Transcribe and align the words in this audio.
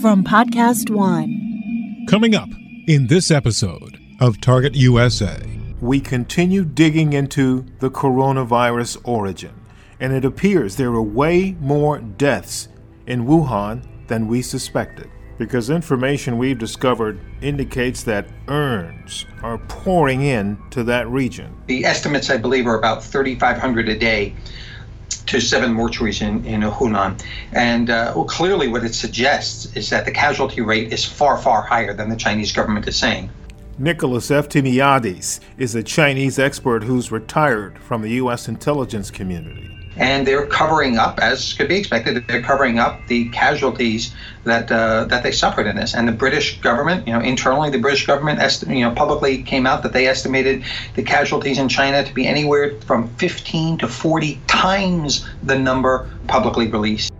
from 0.00 0.24
Podcast 0.24 0.88
One. 0.88 2.06
Coming 2.08 2.34
up 2.34 2.48
in 2.86 3.08
this 3.08 3.30
episode 3.30 4.00
of 4.18 4.40
Target 4.40 4.74
USA, 4.74 5.42
we 5.78 6.00
continue 6.00 6.64
digging 6.64 7.12
into 7.12 7.66
the 7.80 7.90
coronavirus 7.90 8.98
origin, 9.04 9.52
and 9.98 10.14
it 10.14 10.24
appears 10.24 10.76
there 10.76 10.88
are 10.88 11.02
way 11.02 11.54
more 11.60 11.98
deaths 11.98 12.68
in 13.06 13.26
Wuhan 13.26 13.86
than 14.06 14.26
we 14.26 14.40
suspected. 14.40 15.10
Because 15.36 15.68
information 15.68 16.38
we've 16.38 16.58
discovered 16.58 17.20
indicates 17.42 18.02
that 18.04 18.26
urns 18.48 19.26
are 19.42 19.58
pouring 19.58 20.22
in 20.22 20.58
to 20.70 20.82
that 20.84 21.08
region. 21.08 21.54
The 21.66 21.84
estimates, 21.84 22.30
I 22.30 22.38
believe, 22.38 22.66
are 22.66 22.78
about 22.78 23.04
3,500 23.04 23.88
a 23.90 23.98
day 23.98 24.34
to 25.26 25.40
seven 25.40 25.74
mortuaries 25.74 26.22
in, 26.22 26.44
in 26.44 26.62
Hunan. 26.62 27.20
And 27.52 27.90
uh, 27.90 28.12
well, 28.14 28.24
clearly, 28.24 28.68
what 28.68 28.84
it 28.84 28.94
suggests 28.94 29.74
is 29.76 29.90
that 29.90 30.04
the 30.04 30.12
casualty 30.12 30.60
rate 30.60 30.92
is 30.92 31.04
far, 31.04 31.38
far 31.38 31.62
higher 31.62 31.94
than 31.94 32.08
the 32.08 32.16
Chinese 32.16 32.52
government 32.52 32.86
is 32.88 32.96
saying. 32.96 33.30
Nicholas 33.78 34.28
Eftimiades 34.28 35.40
is 35.56 35.74
a 35.74 35.82
Chinese 35.82 36.38
expert 36.38 36.84
who's 36.84 37.10
retired 37.10 37.78
from 37.78 38.02
the 38.02 38.10
U.S. 38.10 38.46
intelligence 38.46 39.10
community 39.10 39.79
and 40.00 40.26
they're 40.26 40.46
covering 40.46 40.96
up, 40.96 41.20
as 41.20 41.52
could 41.52 41.68
be 41.68 41.76
expected, 41.76 42.26
they're 42.26 42.42
covering 42.42 42.78
up 42.78 43.06
the 43.06 43.28
casualties 43.28 44.12
that 44.44 44.72
uh, 44.72 45.04
that 45.04 45.22
they 45.22 45.30
suffered 45.30 45.66
in 45.66 45.76
this. 45.76 45.94
And 45.94 46.08
the 46.08 46.12
British 46.12 46.58
government, 46.60 47.06
you 47.06 47.12
know, 47.12 47.20
internally, 47.20 47.68
the 47.68 47.78
British 47.78 48.06
government, 48.06 48.40
esti- 48.40 48.74
you 48.74 48.84
know, 48.84 48.92
publicly 48.92 49.42
came 49.42 49.66
out 49.66 49.82
that 49.82 49.92
they 49.92 50.06
estimated 50.06 50.64
the 50.94 51.02
casualties 51.02 51.58
in 51.58 51.68
China 51.68 52.02
to 52.02 52.14
be 52.14 52.26
anywhere 52.26 52.80
from 52.80 53.08
15 53.16 53.78
to 53.78 53.86
40 53.86 54.40
times 54.46 55.28
the 55.42 55.58
number 55.58 56.10
publicly 56.26 56.66
released. 56.66 57.12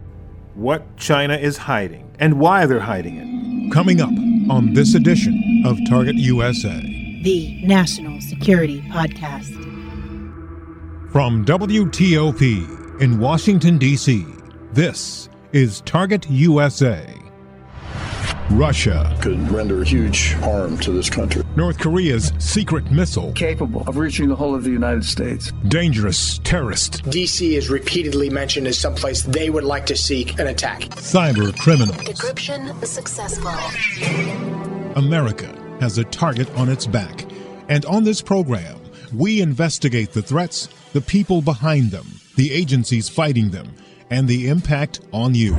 What 0.54 0.96
China 0.96 1.36
is 1.36 1.58
hiding 1.58 2.10
and 2.18 2.40
why 2.40 2.64
they're 2.64 2.80
hiding 2.80 3.16
it. 3.16 3.72
Coming 3.72 4.00
up 4.00 4.10
on 4.50 4.72
this 4.72 4.94
edition 4.94 5.62
of 5.66 5.78
Target 5.86 6.16
USA, 6.16 6.80
the 7.22 7.62
National 7.62 8.20
Security 8.22 8.80
Podcast. 8.88 9.79
From 11.12 11.44
WTOP 11.44 13.00
in 13.00 13.18
Washington, 13.18 13.78
D.C., 13.78 14.24
this 14.72 15.28
is 15.50 15.80
Target 15.80 16.30
USA. 16.30 17.04
Russia 18.50 19.18
could 19.20 19.50
render 19.50 19.82
huge 19.82 20.34
harm 20.34 20.78
to 20.78 20.92
this 20.92 21.10
country. 21.10 21.42
North 21.56 21.80
Korea's 21.80 22.32
secret 22.38 22.92
missile 22.92 23.32
capable 23.32 23.82
of 23.88 23.96
reaching 23.96 24.28
the 24.28 24.36
whole 24.36 24.54
of 24.54 24.62
the 24.62 24.70
United 24.70 25.04
States. 25.04 25.50
Dangerous 25.66 26.38
terrorist. 26.44 27.02
DC 27.06 27.56
is 27.56 27.68
repeatedly 27.70 28.30
mentioned 28.30 28.68
as 28.68 28.78
someplace 28.78 29.22
they 29.22 29.50
would 29.50 29.64
like 29.64 29.86
to 29.86 29.96
seek 29.96 30.38
an 30.38 30.46
attack. 30.46 30.82
Cyber 30.90 31.52
criminals. 31.58 31.96
Decryption 31.96 32.86
successful. 32.86 33.50
America 34.94 35.52
has 35.80 35.98
a 35.98 36.04
target 36.04 36.48
on 36.54 36.68
its 36.68 36.86
back, 36.86 37.26
and 37.68 37.84
on 37.86 38.04
this 38.04 38.22
program, 38.22 38.80
we 39.12 39.40
investigate 39.40 40.12
the 40.12 40.22
threats 40.22 40.68
the 40.92 41.00
people 41.00 41.40
behind 41.40 41.92
them, 41.92 42.06
the 42.34 42.52
agencies 42.52 43.08
fighting 43.08 43.50
them, 43.50 43.72
and 44.10 44.26
the 44.26 44.48
impact 44.48 45.00
on 45.12 45.34
you. 45.34 45.56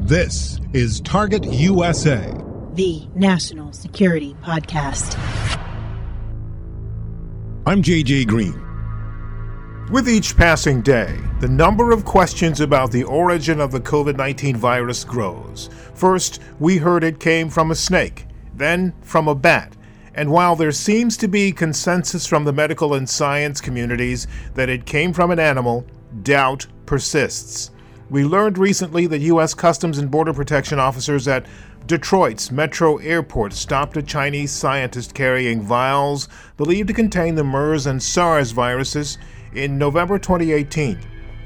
This 0.00 0.58
is 0.72 1.00
Target 1.00 1.44
USA, 1.44 2.34
the 2.74 3.06
National 3.14 3.72
Security 3.72 4.34
Podcast. 4.42 5.16
I'm 7.66 7.82
JJ 7.82 8.26
Green. 8.26 8.64
With 9.92 10.08
each 10.08 10.36
passing 10.36 10.82
day, 10.82 11.16
the 11.40 11.48
number 11.48 11.92
of 11.92 12.04
questions 12.04 12.60
about 12.60 12.90
the 12.90 13.04
origin 13.04 13.60
of 13.60 13.70
the 13.70 13.80
COVID 13.80 14.16
19 14.16 14.56
virus 14.56 15.04
grows. 15.04 15.70
First, 15.94 16.42
we 16.58 16.78
heard 16.78 17.04
it 17.04 17.20
came 17.20 17.48
from 17.48 17.70
a 17.70 17.76
snake, 17.76 18.26
then 18.54 18.92
from 19.02 19.28
a 19.28 19.34
bat. 19.36 19.76
And 20.18 20.32
while 20.32 20.56
there 20.56 20.72
seems 20.72 21.16
to 21.18 21.28
be 21.28 21.52
consensus 21.52 22.26
from 22.26 22.44
the 22.44 22.52
medical 22.52 22.94
and 22.94 23.08
science 23.08 23.60
communities 23.60 24.26
that 24.54 24.68
it 24.68 24.84
came 24.84 25.12
from 25.12 25.30
an 25.30 25.38
animal, 25.38 25.86
doubt 26.24 26.66
persists. 26.86 27.70
We 28.10 28.24
learned 28.24 28.58
recently 28.58 29.06
that 29.06 29.20
U.S. 29.20 29.54
Customs 29.54 29.96
and 29.96 30.10
Border 30.10 30.32
Protection 30.32 30.80
officers 30.80 31.28
at 31.28 31.46
Detroit's 31.86 32.50
Metro 32.50 32.96
Airport 32.96 33.52
stopped 33.52 33.96
a 33.96 34.02
Chinese 34.02 34.50
scientist 34.50 35.14
carrying 35.14 35.62
vials 35.62 36.28
believed 36.56 36.88
to 36.88 36.94
contain 36.94 37.36
the 37.36 37.44
MERS 37.44 37.86
and 37.86 38.02
SARS 38.02 38.50
viruses 38.50 39.18
in 39.54 39.78
November 39.78 40.18
2018, 40.18 40.98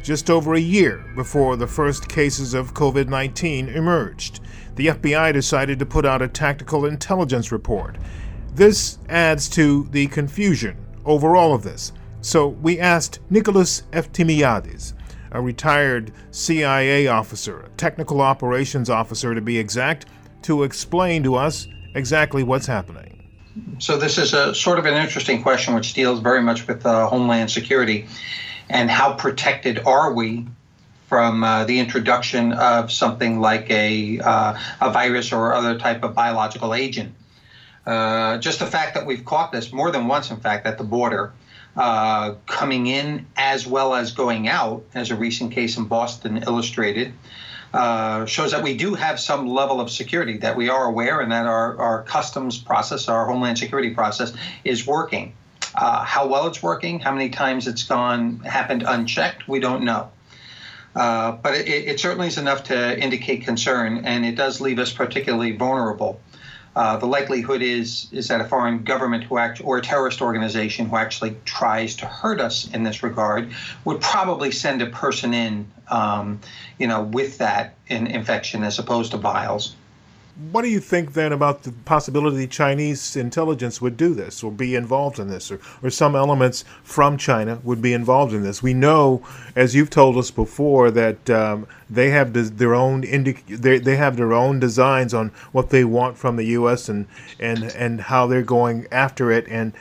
just 0.03 0.31
over 0.31 0.55
a 0.55 0.59
year 0.59 1.05
before 1.15 1.57
the 1.57 1.67
first 1.67 2.09
cases 2.09 2.55
of 2.55 2.73
COVID 2.73 3.07
19 3.07 3.69
emerged. 3.69 4.41
The 4.77 4.87
FBI 4.87 5.35
decided 5.35 5.79
to 5.79 5.85
put 5.85 6.07
out 6.07 6.23
a 6.23 6.29
tactical 6.29 6.87
intelligence 6.87 7.53
report 7.53 7.99
this 8.55 8.99
adds 9.09 9.49
to 9.51 9.89
the 9.91 10.07
confusion 10.09 10.77
over 11.05 11.37
all 11.37 11.55
of 11.55 11.63
this. 11.63 11.93
So 12.21 12.49
we 12.49 12.79
asked 12.79 13.21
Nicholas 13.31 13.83
Eftimiades, 13.93 14.93
a 15.33 15.41
retired 15.41 16.13
CIA 16.31 17.07
officer, 17.09 17.61
a 17.61 17.69
technical 17.71 18.21
operations 18.21 18.91
officer 18.91 19.35
to 19.35 19.41
be 19.41 19.59
exact, 19.59 20.07
to 20.43 20.63
explain 20.63 21.23
to 21.23 21.35
us 21.35 21.67
exactly 21.95 22.43
what's 22.43 22.67
happening. 22.67 23.29
So 23.79 23.97
this 23.97 24.19
is 24.19 24.33
a 24.35 24.55
sort 24.55 24.79
of 24.79 24.87
an 24.87 24.95
interesting 24.95 25.43
question, 25.43 25.75
which 25.75 25.95
deals 25.95 26.21
very 26.21 26.43
much 26.43 26.67
with 26.67 26.85
uh, 26.87 27.07
homeland 27.09 27.51
security 27.51 28.07
and 28.71 28.91
how 28.91 29.15
protected 29.15 29.81
are 29.81 30.13
we 30.13 30.47
from 31.09 31.45
uh, 31.45 31.65
the 31.65 31.79
introduction 31.79 32.53
of 32.55 32.91
something 32.91 33.41
like 33.41 33.71
a, 33.71 34.19
uh, 34.21 34.59
a 34.81 34.91
virus 34.91 35.33
or 35.33 35.53
other 35.53 35.79
type 35.79 36.03
of 36.03 36.15
biological 36.15 36.73
agent. 36.73 37.15
Uh, 37.87 38.39
just 38.39 38.59
the 38.61 38.67
fact 38.67 38.95
that 38.95 39.07
we've 39.07 39.25
caught 39.25 39.53
this 39.53 39.73
more 39.73 39.91
than 39.91 40.07
once, 40.07 40.31
in 40.31 40.39
fact, 40.39 40.67
at 40.67 40.79
the 40.79 40.85
border, 40.85 41.33
uh, 41.77 42.35
coming 42.47 42.87
in 42.87 43.27
as 43.37 43.67
well 43.67 43.95
as 43.95 44.13
going 44.13 44.49
out, 44.49 44.85
as 44.95 45.11
a 45.11 45.17
recent 45.17 45.53
case 45.53 45.77
in 45.77 45.85
Boston 45.85 46.43
illustrated, 46.47 47.13
uh, 47.75 48.27
shows 48.27 48.53
that 48.53 48.63
we 48.63 48.77
do 48.77 48.95
have 48.95 49.19
some 49.19 49.49
level 49.49 49.81
of 49.81 49.91
security, 49.91 50.37
that 50.39 50.57
we 50.57 50.69
are 50.69 50.85
aware, 50.85 51.21
and 51.21 51.33
that 51.33 51.47
our, 51.47 51.79
our 51.79 52.03
customs 52.03 52.59
process, 52.59 53.09
our 53.09 53.27
homeland 53.27 53.59
security 53.59 53.91
process, 53.91 54.33
is 54.65 54.87
working. 54.87 55.33
Uh, 55.75 56.05
how 56.05 56.27
well 56.27 56.47
it's 56.47 56.63
working, 56.63 57.01
how 57.01 57.13
many 57.13 57.31
times 57.31 57.67
it's 57.67 57.83
gone 57.83 58.39
happened 58.41 58.85
unchecked, 58.87 59.49
we 59.49 59.59
don't 59.59 59.83
know. 59.83 60.11
Uh, 60.95 61.33
but 61.33 61.55
it, 61.55 61.67
it 61.67 61.99
certainly 61.99 62.27
is 62.27 62.37
enough 62.37 62.65
to 62.65 62.99
indicate 63.01 63.43
concern, 63.43 64.05
and 64.05 64.27
it 64.27 64.37
does 64.37 64.61
leave 64.61 64.79
us 64.79 64.93
particularly 64.93 65.57
vulnerable 65.57 66.21
uh, 66.75 66.97
the 66.97 67.07
likelihood 67.07 67.61
is 67.61 68.09
is 68.13 68.29
that 68.29 68.41
a 68.41 68.45
foreign 68.45 68.83
government 68.83 69.25
who 69.25 69.37
act 69.37 69.61
or 69.63 69.79
a 69.79 69.83
terrorist 69.83 70.23
organization 70.23 70.89
who 70.89 70.97
actually 70.97 71.37
tries 71.45 71.97
to 71.97 72.07
hurt 72.07 72.41
us 72.41 72.69
in 72.73 72.83
this 72.83 73.03
regard 73.03 73.53
would 73.85 74.01
probably 74.01 74.51
send 74.51 74.81
a 74.81 74.87
person 74.87 75.35
in, 75.35 75.71
um, 75.91 76.41
you 76.79 76.87
know, 76.87 77.03
with 77.03 77.39
that 77.39 77.75
in 77.89 78.07
infection 78.07 78.65
as 78.65 78.79
opposed 78.79 79.11
to 79.11 79.19
vials. 79.19 79.77
What 80.51 80.63
do 80.63 80.69
you 80.69 80.81
think 80.81 81.13
then 81.13 81.31
about 81.31 81.63
the 81.63 81.73
possibility 81.85 82.47
Chinese 82.47 83.17
intelligence 83.17 83.83
would 83.83 83.99
do 83.99 84.15
this 84.15 84.43
or 84.43 84.51
be 84.51 84.75
involved 84.75 85.19
in 85.19 85.29
this, 85.29 85.51
or, 85.51 85.61
or 85.83 85.91
some 85.91 86.17
elements 86.17 86.65
from 86.83 87.19
China 87.19 87.61
would 87.63 87.83
be 87.83 87.93
involved 87.93 88.33
in 88.33 88.43
this? 88.43 88.63
We 88.63 88.73
know, 88.73 89.23
as 89.55 89.75
you've 89.75 89.91
told 89.91 90.17
us 90.17 90.31
before, 90.31 90.91
that 90.91 91.29
um, 91.29 91.67
they 91.91 92.09
have 92.11 92.33
des- 92.33 92.45
their 92.45 92.75
own 92.75 93.05
indi- 93.05 93.45
they, 93.47 93.79
they 93.79 93.97
have 93.97 94.17
their 94.17 94.33
own 94.33 94.59
designs 94.59 95.13
on 95.13 95.33
what 95.53 95.69
they 95.69 95.85
want 95.85 96.17
from 96.17 96.37
the 96.37 96.45
U.S. 96.45 96.89
and 96.89 97.07
and 97.39 97.65
and 97.65 98.01
how 98.01 98.27
they're 98.27 98.43
going 98.43 98.87
after 98.91 99.31
it. 99.31 99.47
And 99.49 99.75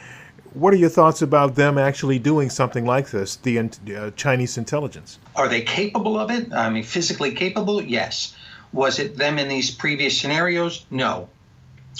what 0.53 0.73
are 0.73 0.77
your 0.77 0.89
thoughts 0.89 1.21
about 1.21 1.55
them 1.55 1.77
actually 1.77 2.19
doing 2.19 2.49
something 2.49 2.85
like 2.85 3.11
this, 3.11 3.37
the 3.37 3.57
uh, 3.57 4.11
Chinese 4.17 4.57
intelligence? 4.57 5.17
Are 5.35 5.47
they 5.47 5.61
capable 5.61 6.19
of 6.19 6.29
it? 6.29 6.51
I 6.51 6.69
mean, 6.69 6.83
physically 6.83 7.31
capable? 7.31 7.81
Yes. 7.81 8.35
Was 8.73 8.99
it 8.99 9.17
them 9.17 9.37
in 9.37 9.47
these 9.47 9.71
previous 9.71 10.19
scenarios? 10.19 10.85
No. 10.89 11.29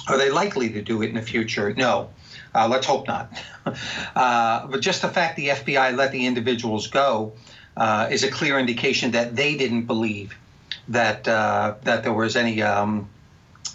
Are 0.08 0.18
they 0.18 0.30
likely 0.30 0.70
to 0.70 0.82
do 0.82 1.02
it 1.02 1.10
in 1.10 1.16
the 1.16 1.22
future? 1.22 1.74
No. 1.74 2.10
Uh, 2.54 2.68
let's 2.68 2.86
hope 2.86 3.08
not. 3.08 3.32
uh, 4.16 4.68
but 4.68 4.82
just 4.82 5.02
the 5.02 5.10
fact 5.10 5.36
the 5.36 5.50
FBI 5.50 5.96
let 5.96 6.12
the 6.12 6.26
individuals 6.26 6.88
go 6.88 7.34
uh, 7.78 8.08
is 8.12 8.24
a 8.24 8.32
clear 8.32 8.60
indication 8.60 9.12
that 9.12 9.36
they 9.36 9.56
didn't 9.56 9.84
believe 9.84 10.36
that 10.88 11.28
uh, 11.28 11.76
that 11.84 12.04
there 12.04 12.14
was 12.14 12.36
any 12.36 12.62
um, 12.62 13.10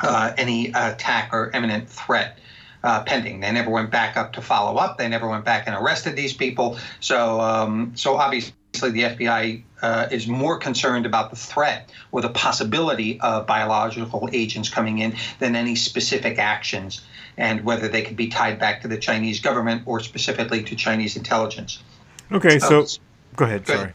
uh, 0.03 0.33
any 0.37 0.69
attack 0.69 1.31
or 1.33 1.51
imminent 1.51 1.89
threat. 1.89 2.39
Uh, 2.85 3.03
pending. 3.03 3.41
They 3.41 3.51
never 3.51 3.71
went 3.71 3.91
back 3.91 4.17
up 4.17 4.35
to 4.35 4.43
follow 4.43 4.77
up. 4.77 4.97
They 4.97 5.09
never 5.09 5.29
went 5.29 5.45
back 5.45 5.67
and 5.67 5.75
arrested 5.75 6.15
these 6.15 6.33
people. 6.33 6.79
So, 7.01 7.41
um, 7.41 7.93
so 7.97 8.15
obviously 8.15 8.53
the 8.81 9.03
FBI 9.03 9.63
uh, 9.83 10.09
is 10.11 10.27
more 10.27 10.59
concerned 10.59 11.07
about 11.07 11.31
the 11.31 11.37
threat 11.37 11.91
or 12.13 12.21
the 12.21 12.31
possibility 12.31 13.21
of 13.21 13.47
biological 13.47 14.29
agents 14.33 14.69
coming 14.69 14.99
in 14.99 15.15
than 15.39 15.57
any 15.57 15.75
specific 15.75 16.39
actions 16.39 17.03
and 17.37 17.65
whether 17.65 17.89
they 17.89 18.03
could 18.03 18.17
be 18.17 18.29
tied 18.29 18.59
back 18.59 18.81
to 18.83 18.89
the 18.89 18.97
Chinese 18.97 19.41
government 19.41 19.83
or 19.87 20.01
specifically 20.01 20.63
to 20.65 20.75
Chinese 20.75 21.17
intelligence. 21.17 21.83
Okay, 22.33 22.59
so 22.59 22.83
uh, 22.83 22.87
go 23.37 23.45
ahead. 23.45 23.65
Go 23.65 23.77
sorry. 23.77 23.93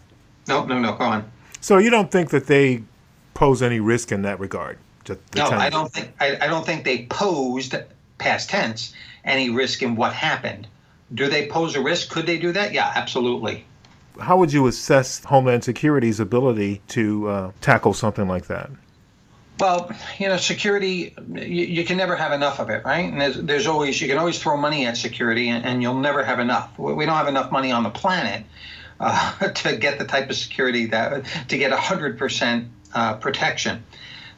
No, 0.47 0.65
no, 0.65 0.79
no. 0.79 0.93
Go 0.95 1.05
on. 1.05 1.31
So 1.59 1.77
you 1.77 1.89
don't 1.89 2.11
think 2.11 2.29
that 2.29 2.47
they 2.47 2.83
pose 3.33 3.61
any 3.61 3.79
risk 3.79 4.11
in 4.11 4.21
that 4.23 4.39
regard? 4.39 4.77
The 5.05 5.17
no, 5.35 5.49
Chinese. 5.49 5.59
I 5.59 5.69
don't 5.69 5.91
think 5.91 6.11
I, 6.19 6.37
I 6.41 6.47
don't 6.47 6.65
think 6.65 6.85
they 6.85 7.05
posed 7.07 7.75
past 8.17 8.49
tense 8.49 8.93
any 9.25 9.49
risk 9.49 9.81
in 9.81 9.95
what 9.95 10.13
happened. 10.13 10.67
Do 11.13 11.27
they 11.27 11.47
pose 11.47 11.75
a 11.75 11.81
risk? 11.81 12.09
Could 12.09 12.25
they 12.25 12.37
do 12.37 12.51
that? 12.53 12.71
Yeah, 12.71 12.91
absolutely. 12.95 13.65
How 14.19 14.37
would 14.37 14.51
you 14.51 14.67
assess 14.67 15.23
Homeland 15.23 15.63
Security's 15.63 16.19
ability 16.19 16.81
to 16.89 17.29
uh, 17.29 17.51
tackle 17.61 17.93
something 17.93 18.27
like 18.27 18.47
that? 18.47 18.69
Well, 19.59 19.91
you 20.17 20.27
know, 20.27 20.37
security, 20.37 21.13
you, 21.33 21.65
you, 21.65 21.85
can 21.85 21.95
never 21.95 22.15
have 22.15 22.31
enough 22.31 22.59
of 22.59 22.71
it, 22.71 22.83
right? 22.83 23.11
And 23.11 23.21
there's, 23.21 23.37
there's 23.37 23.67
always, 23.67 24.01
you 24.01 24.07
can 24.07 24.17
always 24.17 24.39
throw 24.39 24.57
money 24.57 24.87
at 24.87 24.97
security 24.97 25.49
and, 25.49 25.63
and 25.63 25.83
you'll 25.83 25.99
never 25.99 26.23
have 26.23 26.39
enough. 26.39 26.77
We 26.79 27.05
don't 27.05 27.15
have 27.15 27.27
enough 27.27 27.51
money 27.51 27.71
on 27.71 27.83
the 27.83 27.91
planet 27.91 28.43
uh, 28.99 29.49
to 29.55 29.77
get 29.77 29.99
the 29.99 30.05
type 30.05 30.29
of 30.31 30.35
security 30.35 30.87
that, 30.87 31.25
to 31.49 31.57
get 31.57 31.71
100% 31.71 32.67
uh, 32.95 33.13
protection. 33.15 33.83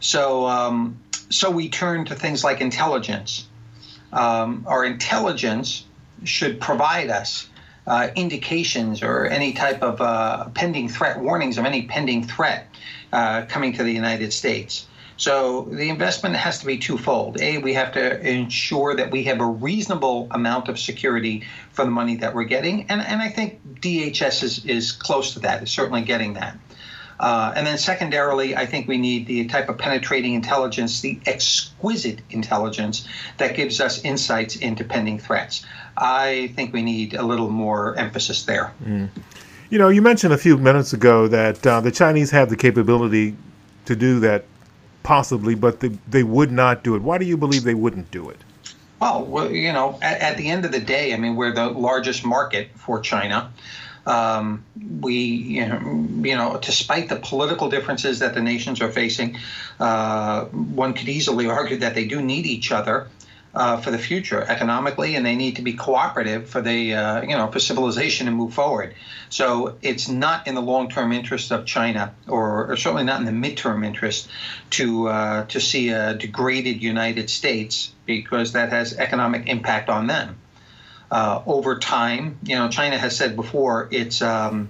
So, 0.01 0.45
um, 0.45 0.99
so 1.29 1.49
we 1.49 1.69
turn 1.69 2.03
to 2.05 2.15
things 2.15 2.43
like 2.43 2.59
intelligence. 2.59 3.47
Um, 4.11 4.65
our 4.67 4.83
intelligence 4.83 5.85
should 6.25 6.59
provide 6.59 7.09
us 7.09 7.47
uh, 7.87 8.09
indications 8.15 9.03
or 9.03 9.25
any 9.25 9.53
type 9.53 9.81
of 9.81 9.99
uh, 10.01 10.45
pending 10.49 10.89
threat, 10.89 11.19
warnings 11.19 11.57
of 11.57 11.65
any 11.65 11.83
pending 11.83 12.23
threat 12.23 12.67
uh, 13.11 13.45
coming 13.47 13.73
to 13.73 13.83
the 13.83 13.91
United 13.91 14.31
States. 14.31 14.87
So 15.17 15.67
the 15.71 15.89
investment 15.89 16.35
has 16.35 16.59
to 16.59 16.65
be 16.65 16.77
twofold. 16.77 17.39
A, 17.39 17.59
we 17.59 17.73
have 17.75 17.93
to 17.93 18.19
ensure 18.27 18.95
that 18.95 19.11
we 19.11 19.23
have 19.25 19.39
a 19.39 19.45
reasonable 19.45 20.27
amount 20.31 20.69
of 20.69 20.79
security 20.79 21.43
for 21.71 21.85
the 21.85 21.91
money 21.91 22.15
that 22.17 22.33
we're 22.33 22.45
getting, 22.45 22.89
and, 22.89 23.01
and 23.01 23.21
I 23.21 23.29
think 23.29 23.61
DHS 23.79 24.43
is, 24.43 24.65
is 24.65 24.91
close 24.91 25.33
to 25.33 25.39
that, 25.41 25.63
is 25.63 25.71
certainly 25.71 26.01
getting 26.01 26.33
that. 26.33 26.57
Uh, 27.19 27.53
and 27.55 27.65
then 27.65 27.77
secondarily, 27.77 28.55
I 28.55 28.65
think 28.65 28.87
we 28.87 28.97
need 28.97 29.27
the 29.27 29.45
type 29.45 29.69
of 29.69 29.77
penetrating 29.77 30.33
intelligence, 30.33 31.01
the 31.01 31.19
exquisite 31.25 32.19
intelligence 32.31 33.07
that 33.37 33.55
gives 33.55 33.79
us 33.79 34.03
insights 34.03 34.55
into 34.55 34.83
pending 34.83 35.19
threats. 35.19 35.65
I 35.97 36.51
think 36.55 36.73
we 36.73 36.81
need 36.81 37.13
a 37.13 37.23
little 37.23 37.49
more 37.49 37.95
emphasis 37.97 38.43
there. 38.43 38.73
Mm. 38.83 39.09
You 39.69 39.79
know, 39.79 39.89
you 39.89 40.01
mentioned 40.01 40.33
a 40.33 40.37
few 40.37 40.57
minutes 40.57 40.93
ago 40.93 41.27
that 41.27 41.65
uh, 41.65 41.81
the 41.81 41.91
Chinese 41.91 42.31
have 42.31 42.49
the 42.49 42.55
capability 42.55 43.35
to 43.85 43.95
do 43.95 44.19
that 44.21 44.45
possibly, 45.01 45.55
but 45.55 45.79
they, 45.79 45.89
they 46.07 46.23
would 46.23 46.51
not 46.51 46.83
do 46.83 46.95
it. 46.95 47.01
Why 47.01 47.17
do 47.17 47.25
you 47.25 47.37
believe 47.37 47.63
they 47.63 47.73
wouldn't 47.73 48.11
do 48.11 48.29
it? 48.29 48.37
Well, 49.01 49.51
you 49.51 49.73
know, 49.73 49.99
at, 50.01 50.21
at 50.21 50.37
the 50.37 50.49
end 50.49 50.63
of 50.63 50.71
the 50.71 50.79
day, 50.79 51.13
I 51.13 51.17
mean, 51.17 51.35
we're 51.35 51.51
the 51.53 51.67
largest 51.67 52.25
market 52.25 52.69
for 52.75 53.01
China. 53.01 53.51
Um, 54.05 54.63
we, 55.01 55.15
you 55.15 55.65
know, 55.67 56.07
you 56.21 56.35
know, 56.35 56.59
despite 56.61 57.09
the 57.09 57.17
political 57.17 57.69
differences 57.69 58.19
that 58.19 58.33
the 58.33 58.41
nations 58.41 58.81
are 58.81 58.91
facing, 58.91 59.37
uh, 59.79 60.45
one 60.45 60.93
could 60.93 61.09
easily 61.09 61.49
argue 61.49 61.77
that 61.77 61.95
they 61.95 62.05
do 62.05 62.21
need 62.21 62.45
each 62.45 62.71
other 62.71 63.07
uh, 63.55 63.77
for 63.77 63.91
the 63.91 63.97
future 63.99 64.41
economically, 64.41 65.15
and 65.15 65.25
they 65.25 65.35
need 65.35 65.57
to 65.57 65.61
be 65.61 65.73
cooperative 65.73 66.49
for 66.49 66.61
the, 66.61 66.93
uh, 66.95 67.21
you 67.21 67.35
know, 67.35 67.51
for 67.51 67.59
civilization 67.59 68.25
to 68.25 68.31
move 68.31 68.53
forward. 68.53 68.95
So 69.29 69.77
it's 69.81 70.09
not 70.09 70.47
in 70.47 70.55
the 70.55 70.61
long-term 70.61 71.11
interest 71.11 71.51
of 71.51 71.65
China, 71.65 72.13
or, 72.27 72.71
or 72.71 72.77
certainly 72.77 73.03
not 73.03 73.19
in 73.19 73.25
the 73.25 73.31
mid-term 73.31 73.83
interest, 73.83 74.27
to 74.71 75.07
uh, 75.07 75.45
to 75.45 75.59
see 75.59 75.89
a 75.89 76.15
degraded 76.15 76.81
United 76.81 77.29
States 77.29 77.93
because 78.05 78.53
that 78.53 78.69
has 78.69 78.97
economic 78.97 79.47
impact 79.47 79.89
on 79.89 80.07
them 80.07 80.37
uh, 81.11 81.43
over 81.45 81.77
time. 81.77 82.39
You 82.43 82.55
know, 82.55 82.69
China 82.69 82.97
has 82.97 83.15
said 83.15 83.35
before 83.35 83.87
its 83.91 84.21
um, 84.23 84.69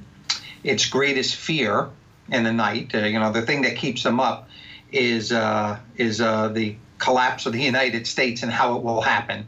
its 0.64 0.88
greatest 0.88 1.38
fear 1.38 1.90
in 2.30 2.44
the 2.44 2.54
night. 2.54 2.94
Uh, 2.94 3.06
you 3.06 3.20
know, 3.20 3.32
the 3.32 3.44
thing 3.44 3.62
that 3.62 3.78
keeps 3.78 4.04
them 4.04 4.20
up 4.20 4.50
is 4.92 5.32
uh, 5.32 5.80
is 5.96 6.18
the 6.18 6.76
collapse 7.04 7.46
of 7.46 7.54
the 7.54 7.62
United 7.62 8.08
States 8.08 8.44
and 8.44 8.52
how 8.52 8.76
it 8.78 8.84
will 8.84 9.02
happen. 9.02 9.48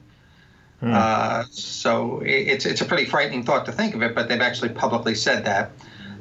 Mm. 0.82 1.48
so 1.52 2.22
it's 2.24 2.66
it's 2.66 2.82
a 2.82 2.86
pretty 2.86 3.06
frightening 3.06 3.44
thought 3.44 3.66
to 3.66 3.72
think 3.72 3.96
of 3.96 4.04
it, 4.04 4.14
but 4.14 4.28
they've 4.28 4.42
actually 4.42 4.70
publicly 4.70 5.16
said 5.16 5.46
that. 5.46 5.72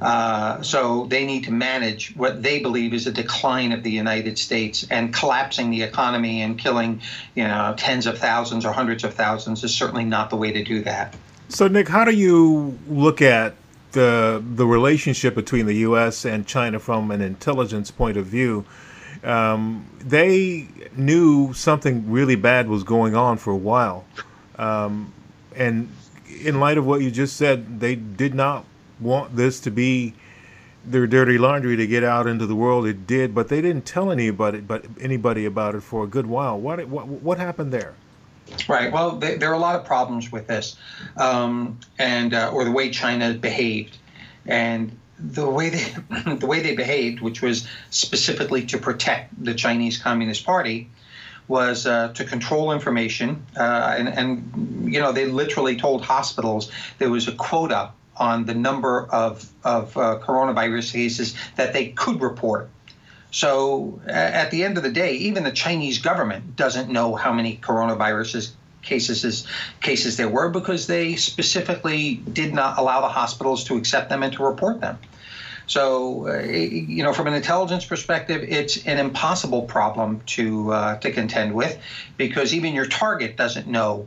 Uh, 0.00 0.62
so 0.62 1.06
they 1.06 1.24
need 1.24 1.44
to 1.44 1.52
manage 1.52 2.14
what 2.16 2.42
they 2.42 2.60
believe 2.60 2.92
is 2.92 3.06
a 3.06 3.12
decline 3.12 3.72
of 3.72 3.82
the 3.82 3.90
United 3.90 4.38
States 4.38 4.86
and 4.90 5.14
collapsing 5.14 5.70
the 5.70 5.82
economy 5.82 6.42
and 6.42 6.58
killing, 6.58 7.00
you 7.34 7.44
know, 7.44 7.74
tens 7.76 8.06
of 8.06 8.18
thousands 8.18 8.64
or 8.64 8.72
hundreds 8.72 9.04
of 9.04 9.14
thousands 9.14 9.64
is 9.64 9.74
certainly 9.74 10.04
not 10.04 10.30
the 10.30 10.36
way 10.36 10.52
to 10.52 10.62
do 10.62 10.82
that. 10.82 11.14
So, 11.48 11.68
Nick, 11.68 11.88
how 11.88 12.04
do 12.04 12.12
you 12.12 12.78
look 12.88 13.22
at 13.22 13.54
the 13.92 14.42
the 14.54 14.66
relationship 14.66 15.34
between 15.34 15.66
the 15.66 15.76
U.S. 15.88 16.24
and 16.24 16.46
China 16.46 16.78
from 16.78 17.10
an 17.10 17.20
intelligence 17.20 17.90
point 17.90 18.16
of 18.16 18.26
view? 18.26 18.64
Um, 19.24 19.86
they 20.00 20.68
knew 20.96 21.52
something 21.54 22.10
really 22.10 22.36
bad 22.36 22.68
was 22.68 22.84
going 22.84 23.16
on 23.16 23.38
for 23.38 23.52
a 23.52 23.56
while, 23.56 24.04
um, 24.56 25.12
and 25.56 25.88
in 26.42 26.60
light 26.60 26.78
of 26.78 26.86
what 26.86 27.00
you 27.00 27.10
just 27.10 27.36
said, 27.36 27.80
they 27.80 27.94
did 27.94 28.34
not 28.34 28.64
want 29.00 29.34
this 29.36 29.60
to 29.60 29.70
be 29.70 30.14
their 30.84 31.06
dirty 31.06 31.38
laundry 31.38 31.76
to 31.76 31.86
get 31.86 32.04
out 32.04 32.26
into 32.26 32.46
the 32.46 32.54
world. 32.54 32.86
It 32.86 33.06
did, 33.06 33.34
but 33.34 33.48
they 33.48 33.62
didn't 33.62 33.86
tell 33.86 34.10
anybody, 34.10 34.60
but 34.60 34.84
anybody 35.00 35.46
about 35.46 35.74
it 35.74 35.82
for 35.82 36.04
a 36.04 36.06
good 36.06 36.26
while. 36.26 36.58
What 36.60 36.86
what, 36.88 37.06
what 37.06 37.38
happened 37.38 37.72
there? 37.72 37.94
Right. 38.68 38.92
Well, 38.92 39.16
they, 39.16 39.36
there 39.36 39.50
are 39.50 39.54
a 39.54 39.58
lot 39.58 39.74
of 39.74 39.86
problems 39.86 40.30
with 40.30 40.46
this, 40.46 40.76
um, 41.16 41.78
and 41.98 42.34
uh, 42.34 42.50
or 42.52 42.64
the 42.64 42.70
way 42.70 42.90
China 42.90 43.32
behaved, 43.34 43.96
and 44.46 44.96
the 45.18 45.48
way 45.48 45.70
they 45.70 46.34
the 46.34 46.46
way 46.46 46.60
they 46.60 46.74
behaved, 46.74 47.20
which 47.20 47.42
was 47.42 47.66
specifically 47.90 48.66
to 48.66 48.78
protect 48.78 49.42
the 49.42 49.54
Chinese 49.54 49.98
Communist 49.98 50.44
Party, 50.44 50.90
was 51.48 51.86
uh, 51.86 52.12
to 52.14 52.24
control 52.24 52.72
information, 52.72 53.44
uh, 53.56 53.94
and, 53.98 54.08
and 54.08 54.92
you 54.92 55.00
know 55.00 55.12
they 55.12 55.26
literally 55.26 55.76
told 55.76 56.02
hospitals 56.02 56.70
there 56.98 57.10
was 57.10 57.28
a 57.28 57.32
quota 57.32 57.90
on 58.16 58.44
the 58.44 58.54
number 58.54 59.06
of, 59.10 59.50
of 59.64 59.96
uh, 59.96 60.18
coronavirus 60.22 60.92
cases 60.92 61.34
that 61.56 61.72
they 61.72 61.88
could 61.88 62.20
report. 62.20 62.70
So 63.30 64.00
at 64.06 64.52
the 64.52 64.62
end 64.62 64.76
of 64.76 64.84
the 64.84 64.92
day, 64.92 65.14
even 65.14 65.42
the 65.42 65.50
Chinese 65.50 65.98
government 65.98 66.54
doesn't 66.54 66.88
know 66.88 67.16
how 67.16 67.32
many 67.32 67.56
coronavirus 67.56 68.52
cases 68.84 69.24
as 69.24 69.46
cases 69.80 70.16
there 70.16 70.28
were 70.28 70.48
because 70.48 70.86
they 70.86 71.16
specifically 71.16 72.16
did 72.32 72.54
not 72.54 72.78
allow 72.78 73.00
the 73.00 73.08
hospitals 73.08 73.64
to 73.64 73.76
accept 73.76 74.08
them 74.08 74.22
and 74.22 74.32
to 74.34 74.44
report 74.44 74.80
them. 74.80 74.98
So, 75.66 76.28
uh, 76.28 76.42
you 76.42 77.02
know, 77.02 77.14
from 77.14 77.26
an 77.26 77.34
intelligence 77.34 77.86
perspective, 77.86 78.42
it's 78.42 78.84
an 78.86 78.98
impossible 78.98 79.62
problem 79.62 80.20
to 80.26 80.72
uh, 80.72 80.96
to 80.98 81.10
contend 81.10 81.54
with 81.54 81.78
because 82.18 82.52
even 82.54 82.74
your 82.74 82.86
target 82.86 83.36
doesn't 83.36 83.66
know 83.66 84.06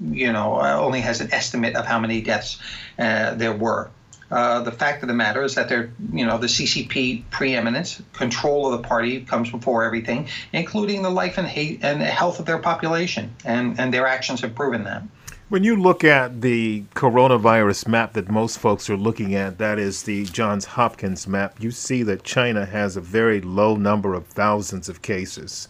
you 0.00 0.32
know, 0.32 0.56
uh, 0.56 0.76
only 0.78 1.00
has 1.00 1.20
an 1.20 1.32
estimate 1.32 1.76
of 1.76 1.86
how 1.86 1.98
many 1.98 2.20
deaths 2.20 2.58
uh, 2.98 3.34
there 3.34 3.52
were. 3.52 3.90
Uh, 4.30 4.62
the 4.62 4.72
fact 4.72 5.02
of 5.02 5.08
the 5.08 5.14
matter 5.14 5.42
is 5.42 5.54
that 5.54 5.68
they're, 5.68 5.90
you 6.12 6.24
know, 6.24 6.38
the 6.38 6.46
CCP 6.46 7.24
preeminence, 7.30 8.02
control 8.12 8.72
of 8.72 8.80
the 8.80 8.88
party 8.88 9.20
comes 9.20 9.50
before 9.50 9.84
everything, 9.84 10.28
including 10.52 11.02
the 11.02 11.10
life 11.10 11.38
and 11.38 11.46
hate 11.46 11.80
and 11.82 12.00
health 12.02 12.40
of 12.40 12.46
their 12.46 12.58
population, 12.58 13.34
and 13.44 13.78
and 13.78 13.92
their 13.92 14.06
actions 14.06 14.40
have 14.40 14.54
proven 14.54 14.84
that. 14.84 15.02
When 15.50 15.62
you 15.62 15.76
look 15.76 16.04
at 16.04 16.40
the 16.40 16.84
coronavirus 16.94 17.86
map 17.86 18.14
that 18.14 18.30
most 18.30 18.58
folks 18.58 18.88
are 18.88 18.96
looking 18.96 19.34
at, 19.34 19.58
that 19.58 19.78
is 19.78 20.02
the 20.02 20.24
Johns 20.24 20.64
Hopkins 20.64 21.28
map, 21.28 21.62
you 21.62 21.70
see 21.70 22.02
that 22.02 22.24
China 22.24 22.64
has 22.64 22.96
a 22.96 23.00
very 23.02 23.42
low 23.42 23.76
number 23.76 24.14
of 24.14 24.26
thousands 24.26 24.88
of 24.88 25.02
cases. 25.02 25.68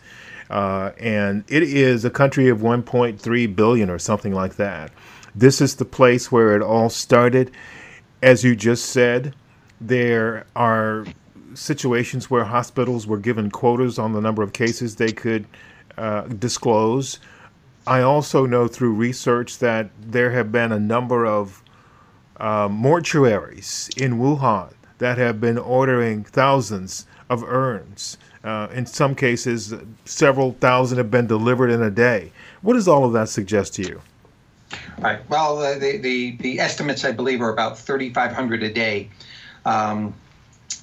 Uh, 0.48 0.92
and 0.98 1.42
it 1.48 1.64
is 1.64 2.04
a 2.04 2.10
country 2.10 2.48
of 2.48 2.58
1.3 2.58 3.56
billion 3.56 3.90
or 3.90 3.98
something 3.98 4.32
like 4.32 4.54
that. 4.56 4.92
This 5.34 5.60
is 5.60 5.74
the 5.74 5.84
place 5.84 6.30
where 6.30 6.54
it 6.54 6.62
all 6.62 6.88
started. 6.88 7.50
As 8.24 8.42
you 8.42 8.56
just 8.56 8.86
said, 8.86 9.34
there 9.82 10.46
are 10.56 11.04
situations 11.52 12.30
where 12.30 12.44
hospitals 12.44 13.06
were 13.06 13.18
given 13.18 13.50
quotas 13.50 13.98
on 13.98 14.14
the 14.14 14.20
number 14.22 14.42
of 14.42 14.54
cases 14.54 14.96
they 14.96 15.12
could 15.12 15.44
uh, 15.98 16.22
disclose. 16.22 17.18
I 17.86 18.00
also 18.00 18.46
know 18.46 18.66
through 18.66 18.94
research 18.94 19.58
that 19.58 19.90
there 20.00 20.30
have 20.30 20.50
been 20.50 20.72
a 20.72 20.80
number 20.80 21.26
of 21.26 21.62
uh, 22.38 22.66
mortuaries 22.68 23.94
in 24.00 24.14
Wuhan 24.14 24.72
that 24.96 25.18
have 25.18 25.38
been 25.38 25.58
ordering 25.58 26.24
thousands 26.24 27.06
of 27.28 27.44
urns 27.44 28.16
uh, 28.42 28.68
in 28.72 28.86
some 28.86 29.14
cases, 29.14 29.74
several 30.06 30.52
thousand 30.60 30.96
have 30.96 31.10
been 31.10 31.26
delivered 31.26 31.70
in 31.70 31.82
a 31.82 31.90
day. 31.90 32.32
What 32.62 32.72
does 32.72 32.88
all 32.88 33.04
of 33.04 33.12
that 33.12 33.28
suggest 33.28 33.74
to 33.74 33.82
you? 33.82 34.00
Right. 34.98 35.18
Well, 35.28 35.58
the 35.58 35.98
the, 35.98 36.36
the 36.36 36.60
estimates 36.60 37.04
I 37.04 37.12
believe 37.12 37.40
are 37.40 37.52
about 37.52 37.78
3,500 37.78 38.62
a 38.62 38.72
day. 38.72 39.10
Um, 39.64 40.14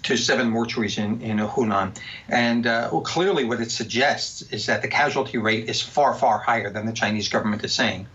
to 0.03 0.17
seven 0.17 0.51
mortuaries 0.51 0.97
in, 0.97 1.21
in 1.21 1.37
Hunan. 1.37 1.95
And 2.27 2.65
uh, 2.65 2.89
well, 2.91 3.01
clearly, 3.01 3.43
what 3.43 3.61
it 3.61 3.71
suggests 3.71 4.41
is 4.51 4.65
that 4.65 4.81
the 4.81 4.87
casualty 4.87 5.37
rate 5.37 5.69
is 5.69 5.81
far, 5.81 6.15
far 6.15 6.39
higher 6.39 6.69
than 6.69 6.85
the 6.85 6.93
Chinese 6.93 7.29
government 7.29 7.63
is 7.63 7.73
saying. 7.73 8.07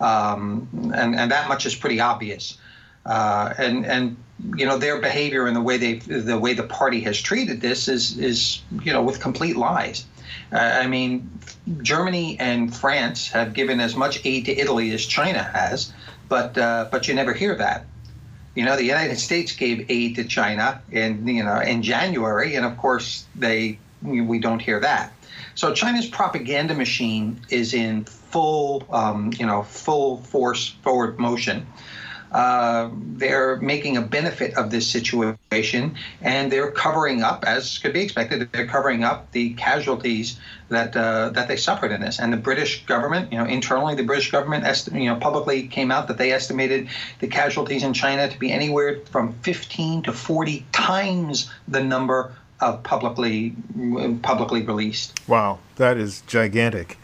Um, 0.00 0.68
and, 0.94 1.14
and 1.14 1.30
that 1.30 1.48
much 1.48 1.64
is 1.64 1.74
pretty 1.74 2.00
obvious. 2.00 2.58
Uh, 3.04 3.52
and 3.58 3.84
and 3.84 4.16
you 4.56 4.66
know 4.66 4.78
their 4.78 5.00
behavior 5.00 5.46
and 5.46 5.56
the 5.56 5.60
way 5.60 5.76
they 5.76 5.94
the 5.94 6.38
way 6.38 6.54
the 6.54 6.62
party 6.62 7.00
has 7.00 7.20
treated 7.20 7.60
this 7.60 7.88
is 7.88 8.16
is 8.18 8.62
you 8.82 8.92
know 8.92 9.02
with 9.02 9.20
complete 9.20 9.56
lies. 9.56 10.04
Uh, 10.52 10.56
I 10.56 10.86
mean, 10.86 11.30
Germany 11.82 12.38
and 12.38 12.74
France 12.74 13.28
have 13.28 13.54
given 13.54 13.80
as 13.80 13.96
much 13.96 14.20
aid 14.24 14.46
to 14.46 14.56
Italy 14.56 14.90
as 14.92 15.04
China 15.04 15.42
has, 15.42 15.92
but 16.28 16.56
uh, 16.58 16.88
but 16.90 17.08
you 17.08 17.14
never 17.14 17.32
hear 17.32 17.54
that. 17.56 17.86
You 18.54 18.64
know, 18.64 18.76
the 18.76 18.84
United 18.84 19.18
States 19.18 19.52
gave 19.52 19.90
aid 19.90 20.16
to 20.16 20.24
China 20.24 20.82
in 20.90 21.26
you 21.26 21.44
know 21.44 21.60
in 21.60 21.82
January, 21.82 22.54
and 22.54 22.66
of 22.66 22.76
course 22.76 23.26
they 23.34 23.78
we 24.02 24.38
don't 24.38 24.60
hear 24.60 24.80
that. 24.80 25.12
So 25.54 25.74
China's 25.74 26.06
propaganda 26.06 26.74
machine 26.74 27.40
is 27.50 27.74
in 27.74 28.04
full 28.04 28.86
um, 28.90 29.32
you 29.38 29.46
know 29.46 29.62
full 29.62 30.18
force 30.18 30.70
forward 30.82 31.18
motion. 31.18 31.66
Uh, 32.32 32.88
they're 32.94 33.56
making 33.56 33.98
a 33.98 34.00
benefit 34.00 34.54
of 34.54 34.70
this 34.70 34.86
situation 34.86 35.94
and 36.22 36.50
they're 36.50 36.70
covering 36.70 37.22
up, 37.22 37.44
as 37.46 37.78
could 37.78 37.92
be 37.92 38.00
expected, 38.00 38.48
they're 38.52 38.66
covering 38.66 39.04
up 39.04 39.30
the 39.32 39.52
casualties 39.54 40.40
that 40.70 40.96
uh, 40.96 41.28
that 41.30 41.46
they 41.46 41.56
suffered 41.56 41.92
in 41.92 42.00
this. 42.00 42.18
And 42.18 42.32
the 42.32 42.38
British 42.38 42.86
government, 42.86 43.30
you 43.32 43.38
know, 43.38 43.44
internally, 43.44 43.94
the 43.94 44.02
British 44.02 44.30
government, 44.30 44.64
esti- 44.64 44.98
you 44.98 45.10
know, 45.10 45.16
publicly 45.16 45.68
came 45.68 45.90
out 45.90 46.08
that 46.08 46.16
they 46.16 46.32
estimated 46.32 46.88
the 47.20 47.28
casualties 47.28 47.82
in 47.82 47.92
China 47.92 48.28
to 48.28 48.38
be 48.38 48.50
anywhere 48.50 49.00
from 49.10 49.34
15 49.42 50.04
to 50.04 50.12
40 50.12 50.64
times 50.72 51.52
the 51.68 51.84
number 51.84 52.34
of 52.60 52.82
publicly 52.82 53.54
publicly 54.22 54.62
released. 54.62 55.20
Wow, 55.28 55.58
that 55.76 55.98
is 55.98 56.22
gigantic 56.26 56.96